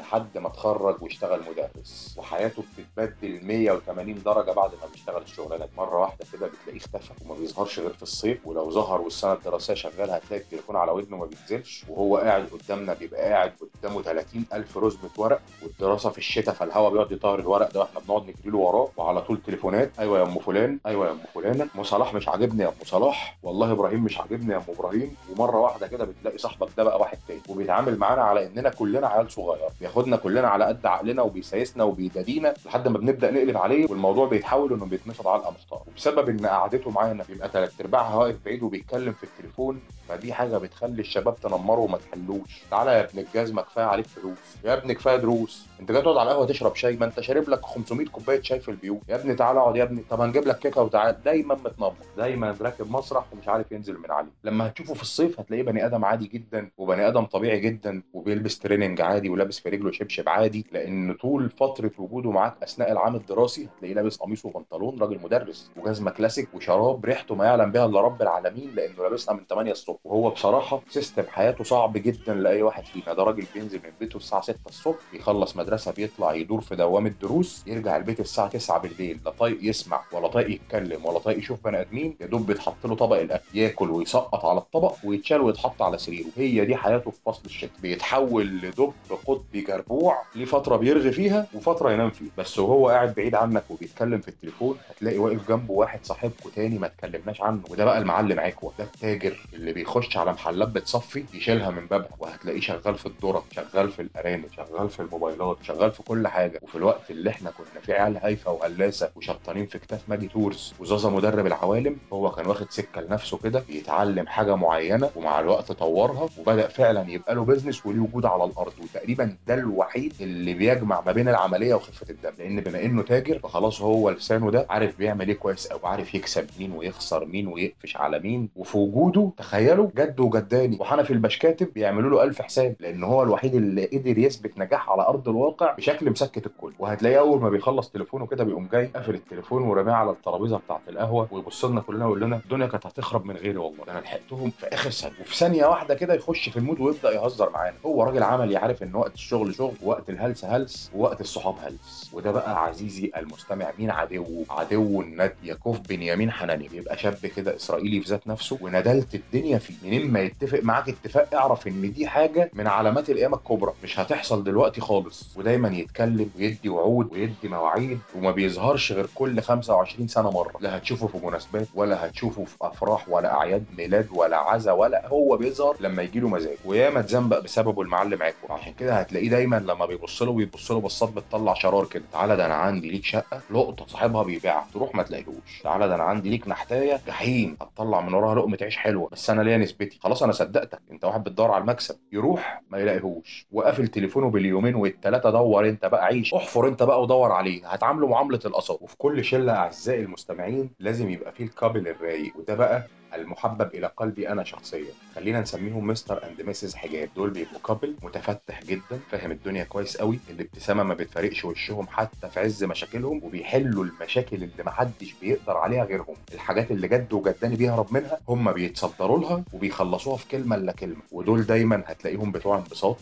لحد 0.00 0.38
ما 0.38 0.48
اتخرج 0.48 1.02
واشتغل 1.02 1.40
مدرس. 1.50 2.14
وحياته 2.18 2.62
بتتبدل 2.78 3.40
180 3.46 4.22
درجة 4.22 4.50
بعد 4.50 4.70
ما 4.70 4.86
بيشتغل 4.92 5.22
الشغلانه 5.22 5.64
دي. 5.66 5.72
مرة 5.78 5.98
واحدة 6.00 6.24
كده 6.32 6.46
بتلاقيه 6.46 6.78
اختفى 6.80 7.12
وما 7.24 7.34
بيظهرش 7.34 7.78
غير 7.80 7.92
في 7.92 8.02
الصيف. 8.02 8.46
ولو 8.46 8.70
ظهر 8.70 9.00
والسنة 9.00 9.32
الدراسية 9.32 9.74
شغالة 9.74 10.14
هتلاقي 10.14 10.42
التليفون 10.42 10.76
على 10.76 10.92
ودنه 10.92 11.16
ما 11.16 11.26
بينزلش. 11.26 11.84
وهو 11.88 12.16
قاعد 12.16 12.48
قدامنا 12.48 12.94
بيبقى 12.94 13.20
قاعد 13.30 13.52
قدامه 13.82 14.02
30 14.02 14.44
ألف 14.52 14.78
رزمه 14.78 15.10
ورق 15.16 15.40
والدراسة 15.62 16.10
في 16.10 16.18
الشتاء 16.18 16.54
فالهواء 16.54 16.90
بيقعد 16.92 17.12
يطير 17.12 17.38
الورق 17.38 17.72
ده 17.72 17.80
وإحنا 17.80 18.00
بنقعد 18.00 18.22
نجري 18.22 18.34
له 18.50 18.58
وراه. 18.58 18.88
وعلى 18.96 19.22
طول 19.22 19.42
تليفونات. 19.42 19.90
أيوه 19.98 20.18
يا 20.18 20.22
أم 20.24 20.38
فلان 20.38 20.78
أيوه 20.86 21.06
يا 21.06 21.12
أم 21.12 21.20
فلانه 21.34 21.68
ام 21.76 21.82
صلاح 21.82 22.14
مش 22.14 22.28
عاجبني 22.28 22.62
يا 22.62 22.68
ام 22.68 22.74
صلاح. 22.84 23.38
والله 23.42 23.72
إبراهيم 23.72 24.04
مش 24.04 24.18
عاجبني 24.20 24.52
يا 24.52 24.58
أم 24.58 24.64
إبراهيم. 24.68 25.16
ومرة 25.30 25.56
واحدة 25.56 25.86
كده 25.86 26.04
بتلاقي 26.04 26.38
صاحبك 26.38 26.68
ده 26.76 26.84
بقى 26.84 26.98
واحد 27.00 27.18
تاني. 27.28 27.40
وبيتعامل 27.48 27.98
معانا 27.98 28.22
على 28.22 28.46
إننا 28.46 28.68
كلنا 28.70 29.06
عيال 29.08 29.32
صغير. 29.32 29.68
بياخدنا 29.90 30.16
كلنا 30.16 30.48
على 30.48 30.64
قد 30.64 30.86
عقلنا 30.86 31.22
وبيسايسنا 31.22 31.84
وبيدادينا 31.84 32.54
لحد 32.66 32.88
ما 32.88 32.98
بنبدأ 32.98 33.30
نقلب 33.30 33.56
عليه 33.56 33.86
والموضوع 33.90 34.26
بيتحول 34.28 34.72
إنه 34.72 34.86
بيتنفض 34.86 35.28
علقه 35.28 35.50
محترم 35.50 35.80
وبسبب 35.92 36.28
إن 36.28 36.46
قعدته 36.46 36.90
معانا 36.90 37.24
بيبقى 37.28 37.48
ثلاث 37.48 37.80
أرباعها 37.80 38.16
واقف 38.16 38.36
بعيد 38.44 38.62
وبيتكلم 38.62 39.12
في 39.12 39.24
التليفون 39.24 39.80
فدي 40.08 40.32
حاجة 40.32 40.58
بتخلي 40.58 41.00
الشباب 41.00 41.36
تنمره 41.40 41.78
وما 41.80 41.98
تحلوش. 41.98 42.62
تعالى 42.70 42.90
يا 42.92 43.00
ابن 43.10 43.18
الجزمة 43.18 43.62
كفاية 43.62 43.84
عليك 43.84 44.06
فلوس. 44.06 44.38
يا 44.64 44.74
ابني 44.74 44.94
كفاية 44.94 45.16
دروس. 45.16 45.66
أنت 45.80 45.92
جاي 45.92 46.02
تقعد 46.02 46.16
على 46.16 46.30
القهوة 46.30 46.46
تشرب 46.46 46.74
شاي 46.74 46.96
ما 46.96 47.06
أنت 47.06 47.20
شارب 47.20 47.48
لك 47.48 47.64
500 47.64 48.06
كوباية 48.06 48.42
شاي 48.42 48.60
في 48.60 48.70
البيوت. 48.70 49.00
يا 49.08 49.14
ابني 49.16 49.34
تعالى 49.34 49.58
اقعد 49.60 49.76
يا 49.76 49.82
ابني. 49.82 50.02
طب 50.10 50.20
هنجيب 50.20 50.46
لك 50.48 50.58
كيكة 50.58 50.82
وتعالى 50.82 51.16
دايما 51.24 51.54
متنمر. 51.54 51.92
دايما 52.16 52.56
راكب 52.60 52.90
مسرح 52.90 53.24
ومش 53.32 53.48
عارف 53.48 53.72
ينزل 53.72 53.98
من 53.98 54.10
عليه. 54.10 54.30
لما 54.44 54.66
هتشوفه 54.66 54.94
في 54.94 55.02
الصيف 55.02 55.40
هتلاقيه 55.40 55.62
بني 55.62 55.86
آدم 55.86 56.04
عادي 56.04 56.26
جدا 56.26 56.70
وبني 56.78 57.08
آدم 57.08 57.24
طبيعي 57.24 57.60
جدا 57.60 58.02
وبيلبس 58.12 58.58
training 58.58 59.00
عادي 59.00 59.28
ولابس 59.28 59.58
في 59.58 59.68
رجله 59.80 59.92
شبشب 59.92 60.28
عادي 60.28 60.66
لأن 60.72 61.14
طول 61.14 61.50
فترة 61.50 61.90
وجوده 61.98 62.30
معاك 62.30 62.54
أثناء 62.62 62.92
العام 62.92 63.14
الدراسي 63.16 63.68
هتلاقيه 63.76 63.94
لابس 63.94 64.16
قميص 64.16 64.44
وبنطلون 64.44 64.98
راجل 65.00 65.18
مدرس 65.22 65.70
وجزمة 65.76 66.10
كلاسيك 66.10 66.48
وشراب 66.54 67.04
ريحته 67.04 67.34
ما 67.34 67.44
يعلم 67.44 67.72
بها 67.72 67.86
إلا 67.86 68.00
رب 68.00 68.22
العالمين 68.22 68.70
لأنه 68.74 69.02
لابسها 69.02 69.34
من 69.34 69.40
8 69.50 69.72
الصبح. 69.72 69.98
وهو 70.04 70.30
بصراحة 70.30 70.82
system 70.88 71.22
حياته 71.28 71.64
صعب 71.64 71.92
جدا 71.92 72.34
لأي 72.34 72.62
واحد 72.62 72.84
فينا. 72.84 73.14
ده 73.14 73.22
راجل 73.22 73.44
بينزل 73.54 73.80
من 73.84 73.90
بيته 74.00 74.16
الساعة 74.16 74.42
6 74.42 74.56
الصبح 74.68 74.98
يخلص 75.12 75.56
مدرسة 75.56 75.92
بيطلع 75.92 76.34
يدور 76.34 76.60
في 76.60 76.76
دوامه 76.76 77.12
دروس 77.22 77.64
يرجع 77.66 77.96
البيت 77.96 78.20
الساعة 78.20 78.48
9 78.48 78.78
بالليل. 78.78 79.20
لا 79.24 79.30
طايق 79.30 79.58
يسمع 79.62 80.00
ولا 80.12 80.28
طايق 80.28 80.50
يتكلم 80.50 81.04
ولا 81.06 81.18
طايق 81.18 81.38
يشوف 81.38 81.64
بني 81.64 81.80
آدمين. 81.80 82.16
يا 82.20 82.26
دوب 82.26 82.46
بيتحط 82.46 82.86
له 82.86 82.94
طبق 82.96 83.16
الأكل 83.20 83.44
ياكل 83.58 83.90
ويسقط 83.90 84.44
على 84.44 84.58
الطبق 84.58 84.94
ويتشال 85.04 85.40
ويتحط 85.40 85.82
على 85.82 85.98
سريره. 85.98 86.26
هي 86.36 86.64
دي 86.64 86.76
حياته 86.76 87.10
في 87.10 87.18
فصل 87.26 87.42
الشتاء. 87.44 87.70
بيتحول 87.82 88.46
لدب 88.46 88.92
قطبي 89.26 89.59
جربوع 89.60 90.22
ليه 90.34 90.44
فتره 90.44 90.76
بيرغي 90.76 91.12
فيها 91.12 91.46
وفترة 91.54 91.92
ينام 91.92 92.10
فيها. 92.10 92.28
بس 92.38 92.58
وهو 92.58 92.88
قاعد 92.88 93.14
بعيد 93.14 93.34
عنك 93.34 93.62
وبيتكلم 93.70 94.20
في 94.20 94.28
التليفون 94.28 94.76
هتلاقي 94.90 95.18
واقف 95.18 95.48
جنبه 95.48 95.72
واحد 95.72 95.98
صاحبكوا 96.02 96.50
تاني 96.56 96.78
ما 96.78 96.86
اتكلمناش 96.86 97.40
عنه. 97.42 97.60
وده 97.70 97.84
بقى 97.84 97.98
المعلم 97.98 98.40
عكوه 98.40 98.72
ده 98.78 98.84
التاجر 98.84 99.46
اللي 99.54 99.72
بيخش 99.72 100.16
على 100.16 100.32
محلات 100.32 100.68
بتصفي 100.68 101.24
يشيلها 101.34 101.70
من 101.70 101.86
بابها. 101.86 102.08
وهتلاقيه 102.18 102.60
شغال 102.60 102.94
في 102.94 103.06
الذره 103.06 103.44
شغال 103.56 103.90
في 103.90 104.02
الأرانب 104.02 104.44
شغال 104.56 104.88
في 104.90 105.00
الموبايلات 105.00 105.56
شغال 105.62 105.90
في 105.92 106.02
كل 106.02 106.28
حاجة. 106.28 106.60
وفي 106.62 106.74
الوقت 106.74 107.10
اللي 107.10 107.30
إحنا 107.30 107.50
كنا 107.50 107.80
في 107.82 107.92
عيال 107.92 108.16
هايفة 108.16 108.52
وهلاسه 108.52 109.10
وشبطانين 109.16 109.66
في 109.66 109.78
كتاف 109.78 110.00
ماجي 110.08 110.28
tours 110.28 110.74
وزازا 110.80 111.08
مدرب 111.10 111.46
العوالم 111.46 111.96
هو 112.12 112.30
كان 112.30 112.46
واخد 112.46 112.70
سكة 112.70 113.00
لنفسه 113.00 113.38
كده 113.38 113.62
بيتعلم 113.68 114.26
حاجة 114.26 114.56
معينة 114.56 115.10
ومع 115.16 115.40
الوقت 115.40 115.72
طورها 115.72 116.28
وبدأ 116.38 116.68
فعلا 116.68 117.10
يبقى 117.10 117.34
له 117.34 117.44
business 117.44 117.86
وليه 117.86 118.00
وجود 118.00 118.26
على 118.26 118.44
الأرض. 118.44 118.72
وتقريبا 118.82 119.36
ده 119.50 119.54
الوحيد 119.54 120.14
اللي 120.20 120.54
بيجمع 120.54 121.00
ما 121.06 121.12
بين 121.12 121.28
العملية 121.28 121.74
وخفة 121.74 122.06
الدم. 122.10 122.30
لأن 122.38 122.60
بما 122.60 122.84
إنه 122.84 123.02
تاجر 123.02 123.38
فخلاص 123.38 123.82
هو 123.82 124.10
لسانه 124.10 124.50
ده 124.50 124.66
عارف 124.70 124.98
بيعمل 124.98 125.28
إيه 125.28 125.34
كويس 125.36 125.66
أو 125.66 125.78
عارف 125.86 126.14
يكسب 126.14 126.46
مين 126.58 126.72
ويخسر 126.72 127.24
مين 127.24 127.46
ويقفش 127.48 127.96
على 127.96 128.18
مين. 128.18 128.48
وفي 128.56 128.78
وجوده 128.78 129.30
تخيلوا 129.36 129.88
جد 129.96 130.20
وجداني. 130.20 130.76
وحنفي 130.80 131.12
البشكاتب 131.12 131.68
بيعملوا 131.74 132.10
له 132.10 132.22
ألف 132.22 132.42
حساب 132.42 132.74
لأن 132.80 133.04
هو 133.04 133.22
الوحيد 133.22 133.54
اللي 133.54 133.84
قدر 133.86 134.18
يثبت 134.18 134.58
نجاح 134.58 134.90
على 134.90 135.02
أرض 135.02 135.28
الواقع 135.28 135.72
بشكل 135.74 136.10
مسكت 136.10 136.46
الكل. 136.46 136.72
وهتلاقيه 136.78 137.18
أول 137.18 137.40
ما 137.40 137.48
بيخلص 137.50 137.90
تليفونه 137.90 138.26
كده 138.26 138.44
بيقوم 138.44 138.68
جاي 138.72 138.86
قافل 138.86 139.14
التليفون 139.14 139.62
ورماه 139.62 139.94
على 139.94 140.10
الترابيزة 140.10 140.56
بتاعة 140.58 140.80
القهوة 140.88 141.28
ويبص 141.30 141.64
لنا 141.64 141.80
كلنا 141.80 142.04
ويقول 142.06 142.20
لنا 142.20 142.36
الدنيا 142.36 142.66
كانت 142.66 142.86
هتخرب 142.86 143.24
من 143.26 143.36
غيري 143.36 143.56
والله 143.58 143.84
أنا 143.88 143.98
لحقتهم 143.98 144.50
في 144.50 144.66
آخر 144.66 144.90
ثانية. 144.90 145.14
وفي 145.20 145.36
ثانية 145.36 145.66
واحدة 145.66 145.94
كده 145.94 146.14
يخش 146.14 146.48
في 146.48 146.56
ال 146.56 146.61
mood 146.61 146.80
ويبدأ 146.80 147.10
يهزر 147.14 147.50
معانا. 147.50 147.76
هو 147.86 148.02
راجل 148.02 148.22
عملي 148.22 148.56
عارف 148.56 148.82
إن 148.82 148.94
وقت 148.94 149.14
الشغل 149.14 149.39
شغل 149.48 149.74
ووقت 149.82 150.10
الهلس 150.10 150.44
هلس 150.44 150.90
ووقت 150.94 151.20
الصحاب 151.20 151.54
هلس. 151.64 152.10
وده 152.12 152.30
بقى 152.30 152.64
عزيزي 152.64 153.10
المستمع 153.16 153.70
مين 153.78 153.90
عدوه 153.90 154.44
عدو 154.50 155.00
الند 155.02 155.32
يكوف 155.42 155.78
بنيامين 155.88 156.30
حناني. 156.30 156.68
بيبقى 156.68 156.98
شاب 156.98 157.26
كده 157.36 157.56
إسرائيلي 157.56 158.00
في 158.00 158.08
ذات 158.08 158.26
نفسه 158.28 158.58
وندلت 158.60 159.14
الدنيا 159.14 159.58
فيه. 159.58 159.74
منين 159.84 160.10
ما 160.12 160.20
يتفق 160.20 160.60
معاك 160.62 160.88
اتفاق 160.88 161.34
اعرف 161.34 161.66
إن 161.66 161.92
دي 161.92 162.06
حاجة 162.06 162.50
من 162.54 162.66
علامات 162.66 163.10
القيامة 163.10 163.36
الكبرى. 163.36 163.72
مش 163.84 164.00
هتحصل 164.00 164.44
دلوقتي 164.44 164.80
خالص. 164.80 165.36
ودايما 165.36 165.68
يتكلم 165.68 166.30
ويدي 166.38 166.68
وعود 166.68 167.12
ويدي 167.12 167.34
مواعيد 167.48 167.98
وما 168.16 168.30
بيظهرش 168.30 168.92
غير 168.92 169.06
كل 169.14 169.40
25 169.40 170.08
سنة 170.08 170.30
مرة. 170.30 170.52
لا 170.60 170.76
هتشوفه 170.76 171.06
في 171.06 171.26
مناسبات 171.26 171.66
ولا 171.74 172.06
هتشوفه 172.06 172.44
في 172.44 172.56
أفراح 172.62 173.08
ولا 173.08 173.34
أعياد 173.34 173.64
ميلاد 173.78 174.06
ولا 174.14 174.36
عزا 174.36 174.72
ولا 174.72 175.08
هو 175.08 175.36
بيظهر 175.36 175.76
لما 175.80 176.02
يجي 176.02 176.20
له 176.20 176.28
مزاج. 176.28 176.56
وياما 176.64 177.00
اتزنبق 177.00 177.38
بسببه 177.38 177.82
المعلم 177.82 178.22
عكو 178.22 178.52
عشان 178.52 178.72
كده 178.72 178.94
هتلاقيه 178.94 179.29
دايما 179.30 179.56
لما 179.56 179.86
بيبص 179.86 180.22
له 180.22 180.32
بيبص 180.32 180.70
له 180.72 180.80
بصات 180.80 181.12
بتطلع 181.12 181.54
شرار 181.54 181.86
كده. 181.86 182.04
تعالى 182.12 182.36
ده 182.36 182.46
أنا 182.46 182.54
عندي 182.54 182.90
ليك 182.90 183.04
شقة 183.04 183.40
لقطة 183.50 183.86
صاحبها 183.86 184.22
بيبيعها. 184.22 184.66
تروح 184.74 184.94
ما 184.94 185.02
تلاقيهوش. 185.02 185.60
تعالى 185.64 185.88
ده 185.88 185.94
أنا 185.94 186.02
عندي 186.02 186.30
ليك 186.30 186.48
نحتاية 186.48 187.00
جحيم. 187.06 187.56
هتطلع 187.62 188.00
من 188.00 188.14
وراها 188.14 188.34
لقمه 188.34 188.58
عيش 188.62 188.76
حلوة. 188.76 189.08
بس 189.12 189.30
أنا 189.30 189.42
ليا 189.42 189.58
نسبتي. 189.58 189.98
خلاص 190.02 190.22
أنا 190.22 190.32
صدقتك. 190.32 190.80
أنت 190.90 191.04
واحد 191.04 191.24
بتدور 191.24 191.50
على 191.50 191.60
المكسب. 191.62 191.96
يروح 192.12 192.62
ما 192.70 192.78
يلاقيهوش. 192.78 193.46
وقافل 193.52 193.88
تليفونه 193.88 194.30
باليومين 194.30 194.74
والثلاثه 194.74 195.30
دور 195.30 195.68
أنت 195.68 195.86
بقى 195.86 196.04
عيش. 196.04 196.34
احفر 196.34 196.68
أنت 196.68 196.82
بقى 196.82 197.02
ودور 197.02 197.32
عليه. 197.32 197.68
هتعامله 197.68 198.06
معاملة 198.06 198.40
القصب. 198.44 198.82
وفي 198.82 198.96
كل 198.96 199.24
شلة 199.24 199.52
أعزائي 199.52 200.00
المستمعين 200.00 200.70
لازم 200.78 201.10
يبقى 201.10 201.32
فيه 201.32 201.44
ال 201.44 201.51
couple 201.51 201.88
الرايق. 201.88 202.32
وده 202.36 202.54
بقى 202.54 202.86
المحبب 203.14 203.74
إلى 203.74 203.86
قلبي 203.96 204.28
أنا 204.28 204.44
شخصيا. 204.44 204.92
خلينا 205.14 205.40
نسميهم 205.40 205.86
Mr. 205.86 206.26
and 206.28 206.42
Mrs. 206.42 206.74
حجاب. 206.74 207.08
دول 207.16 207.30
بيبقوا 207.30 207.58
couple 207.66 207.94
متفتح 208.02 208.62
جدا 208.64 209.00
فاهم 209.10 209.30
الدنيا 209.30 209.64
كويس 209.64 209.96
قوي. 209.96 210.18
الابتسامة 210.30 210.82
ما 210.82 210.94
بتفارقش 210.94 211.44
وشهم 211.44 211.86
حتى 211.86 212.28
في 212.30 212.40
عز 212.40 212.64
مشاكلهم 212.64 213.20
وبيحلوا 213.24 213.84
المشاكل 213.84 214.36
اللي 214.36 214.64
محدش 214.66 215.14
بيقدر 215.20 215.56
عليها 215.56 215.84
غيرهم. 215.84 216.14
الحاجات 216.34 216.70
اللي 216.70 216.88
جد 216.88 217.12
وجداني 217.12 217.56
بيهرب 217.56 217.92
منها 217.92 218.18
هم 218.28 218.52
بيتصدروا 218.52 219.18
لها 219.18 219.44
وبيخلصوها 219.52 220.16
في 220.16 220.28
كلمة 220.28 220.56
إلا 220.56 220.72
كلمة. 220.72 221.02
ودول 221.12 221.42
دايما 221.42 221.82
هتلاقيهم 221.86 222.32
بتوع 222.32 222.58
انبساط. 222.58 222.96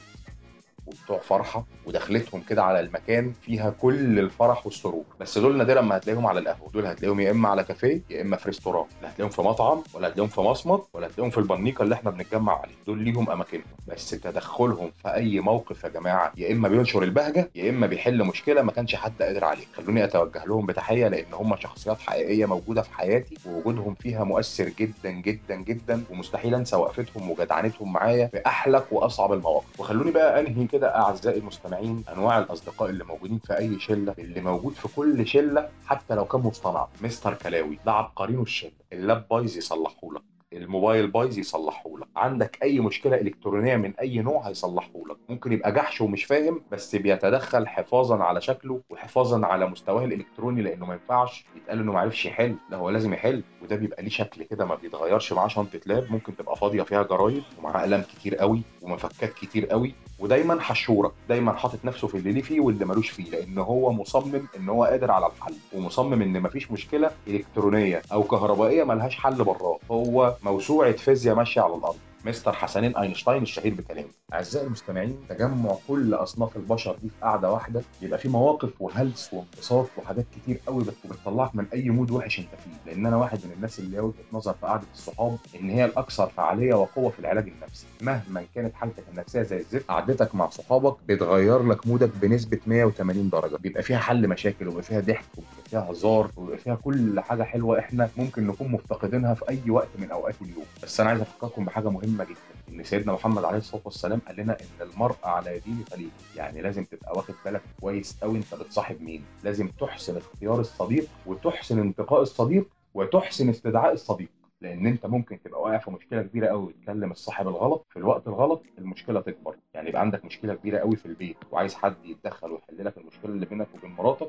وبتوع 0.89 1.19
فرحة 1.19 1.65
ودخلتهم 1.87 2.41
كده 2.49 2.63
على 2.63 2.81
المكان 2.81 3.33
فيها 3.43 3.71
كل 3.71 4.19
الفرح 4.19 4.67
والسرور. 4.67 5.05
بس 5.21 5.39
دول 5.39 5.57
نادرا 5.57 5.81
ما 5.81 5.97
هتلاقيهم 5.97 6.27
على 6.27 6.41
القهوة. 6.41 6.71
دول 6.75 6.87
هتلاقيهم 6.87 7.21
يا 7.21 7.31
إما 7.31 7.49
على 7.49 7.65
كافيه 7.65 8.01
يا 8.11 8.23
إما 8.23 8.37
في 8.37 8.47
restaurant. 8.49 8.85
لا 9.03 9.09
هتلاقيهم 9.11 9.31
في 9.31 9.43
مطعم 9.43 9.83
ولا 9.95 10.09
هتلاقيهم 10.09 10.29
في 10.29 10.41
مسمط 10.41 10.83
ولا 10.95 11.07
هتلاقيهم 11.07 11.31
في 11.31 11.39
البنيقه 11.39 11.83
اللي 11.83 11.95
إحنا 11.95 12.11
بنتجمع 12.11 12.61
عليه 12.61 12.75
دول 12.87 12.99
ليهم 13.05 13.31
أماكنهم. 13.31 13.65
بس 13.89 14.11
تدخلهم 14.11 14.91
في 15.03 15.15
أي 15.15 15.41
موقف 15.41 15.85
يا 15.85 15.89
جماعة 15.89 16.33
يا 16.37 16.53
إما 16.53 16.69
بينشر 16.69 17.03
البهجة 17.03 17.51
يا 17.55 17.71
إما 17.71 17.87
بيحل 17.87 18.25
مشكلة 18.25 18.63
ما 18.63 18.73
كانش 18.73 18.95
حد 18.95 19.23
قادر 19.23 19.45
عليها. 19.45 19.67
خلوني 19.77 20.05
أتوجه 20.05 20.45
لهم 20.45 20.67
بتحية 20.67 21.09
لأن 21.09 21.33
هم 21.33 21.57
شخصيات 21.57 22.01
حقيقية 22.01 22.47
موجودة 22.47 22.83
في 22.83 22.95
حياتي 22.95 23.35
ووجودهم 23.47 23.95
فيها 23.95 24.25
مؤثر 24.25 24.69
جدا 24.69 25.11
جدا 25.11 25.55
جدا 25.55 26.05
ومستحيل 26.11 26.55
أنسى 26.55 26.77
وقفتهم 26.77 27.31
وجدعنتهم 27.31 27.93
معايا 27.93 28.27
في 28.27 28.43
احلك 28.47 28.93
وأصعب 28.93 29.33
المواقف. 29.33 29.81
وخلوني 29.81 30.11
بقى 30.11 30.41
أنهي 30.41 30.67
كده 30.67 30.78
أعزائي 30.87 31.39
المستمعين 31.39 32.05
أنواع 32.13 32.39
الأصدقاء 32.39 32.91
اللي 32.91 33.05
موجودين 33.05 33.39
في 33.39 33.59
أي 33.59 33.81
شلة 33.81 34.15
اللي 34.19 34.41
موجود 34.41 34.73
في 34.73 34.89
كل 34.97 35.27
شلة 35.27 35.69
حتى 35.87 36.15
لو 36.15 36.25
كان 36.25 36.41
مصطنع. 36.41 36.87
مستر 37.03 37.35
كلاوي 37.35 37.79
ده 37.87 37.93
عبقرينه 37.93 38.43
الشلة. 38.43 38.71
اللاب 38.93 39.25
بايظ 39.31 39.57
يصلحه 39.57 40.13
لك. 40.15 40.23
الموبايل 40.53 41.07
بايظ 41.11 41.39
يصلحه 41.39 41.99
لك. 41.99 42.07
عندك 42.17 42.59
أي 42.63 42.81
مشكلة 42.81 43.17
إلكترونية 43.21 43.77
من 43.77 43.95
أي 44.01 44.19
نوع 44.19 44.49
هيصلحه 44.49 44.93
لك. 45.11 45.17
ممكن 45.29 45.53
يبقى 45.53 45.73
جحش 45.73 46.01
ومش 46.01 46.25
فاهم 46.25 46.61
بس 46.73 46.97
بيتدخل 46.97 47.67
حفاظا 47.67 48.17
على 48.25 48.41
شكله 48.41 48.81
وحفاظا 48.91 49.47
على 49.47 49.67
مستواه 49.67 50.05
الإلكتروني 50.05 50.63
لأنه 50.63 50.87
ما 50.87 50.93
ينفعش 50.95 51.45
يتقال 51.57 51.79
إنه 51.81 51.93
ما 51.93 52.01
عرفش 52.01 52.27
يحل. 52.27 52.57
لا 52.71 52.77
هو 52.77 52.91
لازم 52.91 53.13
يحل. 53.15 53.43
وده 53.63 53.77
بيبقى 53.77 54.03
ليه 54.03 54.11
شكل 54.11 54.43
كده 54.43 54.65
ما 54.65 54.75
بيتغيرش 54.75 55.33
معاه 55.33 55.49
شنطة 55.49 55.81
لاب. 55.87 56.07
ممكن 56.13 56.37
تبقى 56.37 56.57
فاضية 56.57 56.83
فيها 56.83 57.03
جرايد 57.03 57.43
ومعاه 57.59 57.81
اقلام 57.81 58.03
كتير 58.03 58.37
قوي 58.37 58.63
ومفكات 58.83 59.33
كتير 59.35 59.67
قوي. 59.67 59.95
ودايما 60.19 60.61
حشورة 60.61 61.13
دايما 61.29 61.53
حاطط 61.53 61.79
نفسه 61.85 62.09
في 62.09 62.17
اللي 62.17 62.33
ليه 62.33 62.43
فيه 62.43 62.61
واللي 62.61 62.85
ملوش 62.85 63.11
فيه 63.11 63.31
لأن 63.31 63.59
هو 63.59 63.93
مصمم 63.93 64.47
إن 64.57 64.69
هو 64.69 64.85
قادر 64.85 65.11
على 65.11 65.27
الحل 65.27 65.55
ومصمم 65.75 66.23
إن 66.23 66.43
مفيش 66.43 66.71
مشكلة 66.71 67.11
إلكترونية 67.29 68.03
أو 68.13 68.23
كهربائية 68.23 68.85
ملهاش 68.85 69.17
حل 69.17 69.45
براه 69.45 69.79
هو 69.91 70.35
موسوعة 70.43 70.93
فيزياء 70.93 71.37
ماشية 71.37 71.61
على 71.61 71.75
الأرض. 71.75 71.97
Mr. 72.29 72.53
حسنين 72.53 72.97
أينشتاين 72.97 73.43
الشهير 73.43 73.75
بكلامه. 73.75 74.09
أعزائي 74.33 74.67
المستمعين 74.67 75.17
تجمع 75.29 75.75
كل 75.89 76.15
أصناف 76.15 76.57
البشر 76.57 76.93
دي 77.03 77.09
في 77.09 77.15
قعده 77.23 77.53
واحدة. 77.53 77.83
يبقى 78.03 78.19
في 78.19 78.29
مواقف 78.29 78.71
وهلس 78.81 79.31
وانبساط 79.35 79.87
وحاجات 79.97 80.25
كتير 80.37 80.61
قوي 80.67 80.85
بت- 80.85 80.95
بتطلعك 81.11 81.57
من 81.57 81.67
أي 81.73 81.91
mood 81.91 82.11
وحش 82.11 82.39
أنت 82.39 82.49
فيه. 82.49 82.91
لأن 82.93 83.07
أنا 83.07 83.17
واحد 83.17 83.39
من 83.45 83.53
الناس 83.57 83.79
اللي 83.79 84.01
وجهة 84.01 84.15
نظر 84.33 84.53
في 84.53 84.67
قعده 84.67 84.83
الصحاب 84.95 85.37
إن 85.61 85.71
هي 85.71 85.85
الأكثر 85.85 86.27
فعالية 86.37 86.75
وقوة 86.75 87.11
في 87.11 87.19
العلاج 87.19 87.49
النفسي. 87.49 87.87
مهما 88.01 88.45
كانت 88.55 88.75
حالتك 88.75 89.03
النفسية 89.13 89.43
زي 89.43 89.57
الزفت 89.59 89.89
قعدتك 89.89 90.35
مع 90.35 90.49
صحابك 90.51 90.97
بتغير 91.09 91.63
لك 91.63 91.87
mood 91.87 92.06
ك 92.06 92.11
بنسبة 92.23 92.59
180 92.67 93.31
درجة. 93.31 93.57
بيبقى 93.57 93.83
فيها 93.83 93.99
حل 93.99 94.29
مشاكل 94.29 94.67
وبيبقى 94.67 94.83
فيها 94.83 95.01
ضحك 95.01 95.25
وبيبقى 95.37 95.69
فيها 95.71 95.91
هزار 95.93 96.31
وبيبقى 96.37 96.59
فيها 96.59 96.75
كل 96.75 97.21
حاجة 97.21 97.43
حلوة 97.43 97.79
إحنا 97.79 98.09
ممكن 98.17 98.47
نكون 98.47 98.69
مفتقدينها 98.73 99.35
في 99.35 99.49
أي 99.49 99.71
وقت 99.71 99.89
من 99.99 100.11
أوقات 100.11 100.35
اليوم. 100.43 100.65
بس 100.83 101.01
أنا 101.01 101.09
عايز 101.11 101.21
أفكركم 101.21 101.65
بحاجة 101.65 101.91
مهمة 101.91 102.18
جدا. 102.25 102.39
إن 102.69 102.85
سيدنا 102.85 103.13
محمد 103.13 103.45
عليه 103.45 103.59
الصلاة 103.59 103.83
والسلام 103.85 104.21
قال 104.27 104.37
لنا 104.37 104.53
إن 104.61 104.87
المرء 104.89 105.17
على 105.25 105.59
دين 105.59 105.85
خليله 105.93 106.11
يعني 106.37 106.63
لازم 106.63 106.85
تبقى 106.85 107.13
واخد 107.17 107.35
بالك 107.45 107.63
كويس 107.81 108.19
قوي 108.23 108.39
أنت 108.39 108.55
بتصاحب 108.55 109.03
مين. 109.03 109.25
لازم 109.45 109.69
تحسن 109.69 110.17
اختيار 110.17 110.61
الصديق 110.61 111.09
وتحسن 111.27 111.79
انتقاء 111.79 112.23
الصديق 112.23 112.69
وتحسن 112.95 113.49
استدعاء 113.49 113.93
الصديق. 113.93 114.29
لأن 114.61 114.87
أنت 114.87 115.07
ممكن 115.07 115.43
تبقى 115.43 115.61
واقع 115.61 115.79
في 115.79 115.91
مشكلة 115.91 116.23
كبيرة 116.23 116.47
قوي 116.47 116.73
تكلم 116.83 117.11
الصاحب 117.11 117.49
الغلط. 117.49 117.87
في 117.91 117.97
الوقت 117.97 118.29
الغلط 118.29 118.63
المشكلة 118.79 119.21
تكبر. 119.21 119.57
يعني 119.75 119.89
يبقى 119.89 120.01
عندك 120.01 120.25
مشكلة 120.25 120.55
كبيرة 120.55 120.79
قوي 120.79 120.97
في 120.97 121.07
البيت 121.07 121.37
وعايز 121.53 121.75
حد 121.75 121.95
يتدخل 122.05 122.51
ويحل 122.53 122.85
لك 122.85 122.99
المشكلة 122.99 123.31
اللي 123.33 123.47
بينك 123.47 123.69
وبين 123.75 123.91
مراتك 123.91 124.28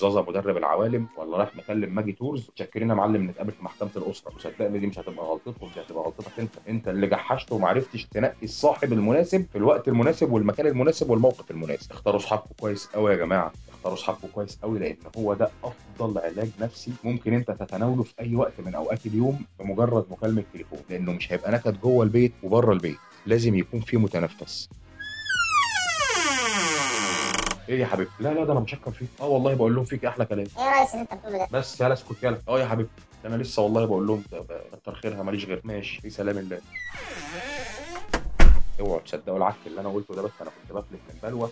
زازا 0.00 0.20
مدرب 0.20 0.56
العوالم 0.56 1.06
ولا 1.16 1.36
رايح 1.36 1.56
مكلم 1.56 1.94
ماجي 1.94 2.12
تورز؟ 2.12 2.48
متشكرين 2.48 2.88
يا 2.88 2.94
معلم 2.94 3.30
نتقابل 3.30 3.52
في 3.52 3.64
محكمة 3.64 3.90
الأسرة. 3.96 4.32
وصدقني 4.36 4.78
دي 4.78 4.86
مش 4.86 4.98
هتبقى 4.98 5.24
غلطتهم 5.26 5.70
دي 5.74 5.80
هتبقى 5.80 6.02
غلطتك 6.02 6.38
أنت. 6.40 6.54
أنت 6.68 6.88
اللي 6.88 7.06
جحشت 7.06 7.52
وما 7.52 7.68
عرفتش 7.68 8.04
تنقي 8.06 8.34
الصاحب 8.42 8.92
المناسب 8.92 9.46
في 9.52 9.58
الوقت 9.58 9.88
المناسب 9.88 10.32
والمكان 10.32 10.66
المناسب 10.66 11.10
والموقف 11.10 11.50
المناسب. 11.50 11.92
اختاروا 11.92 12.20
أصحابكم 12.20 12.54
كويس 12.60 12.86
قوي 12.86 13.10
يا 13.12 13.16
جماعة. 13.16 13.52
اختاروا 13.68 13.96
أصحابكم 13.96 14.28
كويس 14.28 14.58
قوي 14.62 14.78
لأن 14.78 14.96
هو 15.18 15.34
ده 15.34 15.50
أفضل 15.64 16.18
علاج 16.18 16.50
نفسي 16.60 16.92
ممكن 17.04 17.34
أنت 17.34 17.50
تتناوله 17.50 18.02
في 18.02 18.14
أي 18.20 18.36
وقت 18.36 18.52
من 18.66 18.74
أوقات 18.74 19.06
اليوم 19.06 19.38
بمجرد 19.60 20.04
مكالمة 20.10 20.44
تليفون 20.52 20.78
لأنه 20.90 21.12
مش 21.12 21.32
هيبقى 21.32 21.52
نكد 21.52 21.80
جوه 21.80 22.04
البيت 22.04 22.32
وبره 22.42 22.72
البيت. 22.72 22.98
لازم 23.26 23.54
يكون 23.54 23.80
في 23.80 23.96
متنفس. 23.96 24.68
إيه 27.68 27.80
يا 27.80 27.86
حبيبي 27.86 28.10
لا 28.20 28.28
لا 28.34 28.44
ده 28.44 28.52
أنا 28.52 28.60
بشكر 28.60 28.90
فيك. 28.90 29.08
آه 29.20 29.26
والله 29.26 29.54
بقول 29.54 29.74
لهم 29.74 29.84
فيك 29.84 30.04
أحلى 30.04 30.24
كلام. 30.24 30.46
إيه 30.58 30.64
يا 30.64 30.80
ريس 30.80 30.90
اللي 30.94 31.02
انت 31.02 31.14
بتقوله 31.14 31.38
ده. 31.38 31.48
بس 31.52 31.80
يلا 31.80 31.92
اسكت 31.92 32.22
يلا 32.22 32.38
آه 32.48 32.60
يا 32.60 32.66
حبيبي 32.66 32.88
أنا 33.24 33.36
لسه 33.36 33.62
والله 33.62 33.84
بقول 33.84 34.06
لهم 34.06 34.22
كتر 34.82 34.94
خيرها 34.94 35.22
ماليش 35.22 35.44
غير. 35.44 35.60
ماشي 35.64 36.00
في 36.00 36.10
سلام 36.10 36.38
الله. 36.38 36.60
اوعوا 38.80 39.00
تصدقوا 39.00 39.36
العك 39.38 39.54
اللي 39.66 39.80
أنا 39.80 39.88
قلته 39.88 40.14
ده 40.14 40.22
بس 40.22 40.30
أنا 40.40 40.50
كنت 40.50 40.72
بفلت 40.76 40.86
من 40.92 41.18
بلوه 41.22 41.50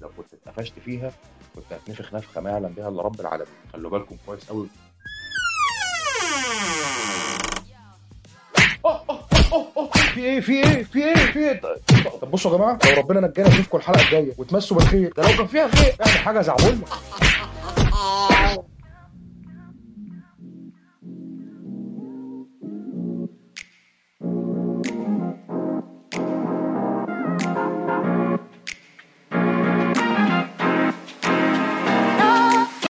لو 0.00 0.08
كنت 0.16 0.34
اتقفشت 0.34 0.78
فيها 0.84 1.12
كنت 1.56 1.72
هتنفخ 1.72 2.14
نفخة 2.14 2.40
ما 2.40 2.50
يعلم 2.50 2.68
بها 2.76 2.88
إلا 2.88 3.02
رب 3.02 3.20
العالمين. 3.20 3.48
خلوا 3.72 3.90
بالكم 3.90 4.16
كويس 4.26 4.48
قوي 4.48 4.66
في 10.18 10.24
إيه؟ 10.24 10.40
في 10.40 10.52
إيه؟ 10.52 10.82
في 10.84 11.04
إيه؟ 11.04 11.14
في 11.32 11.38
إيه؟ 11.38 11.60
طب 12.22 12.30
بصوا 12.30 12.52
يا 12.52 12.56
جماعة 12.56 12.78
لو 12.86 12.96
ربنا 13.02 13.20
نجانا 13.20 13.48
نشوفكم 13.48 13.78
الحلقة 13.78 14.00
الجاية 14.02 14.32
وتمسوا 14.38 14.76
بالخير 14.76 15.12
ده 15.16 15.22
لو 15.30 15.36
كان 15.36 15.46
فيها 15.46 15.68
خير 15.68 15.92
اعمل 16.00 16.18
حاجة 16.18 16.40
زعبولنا. 16.40 16.84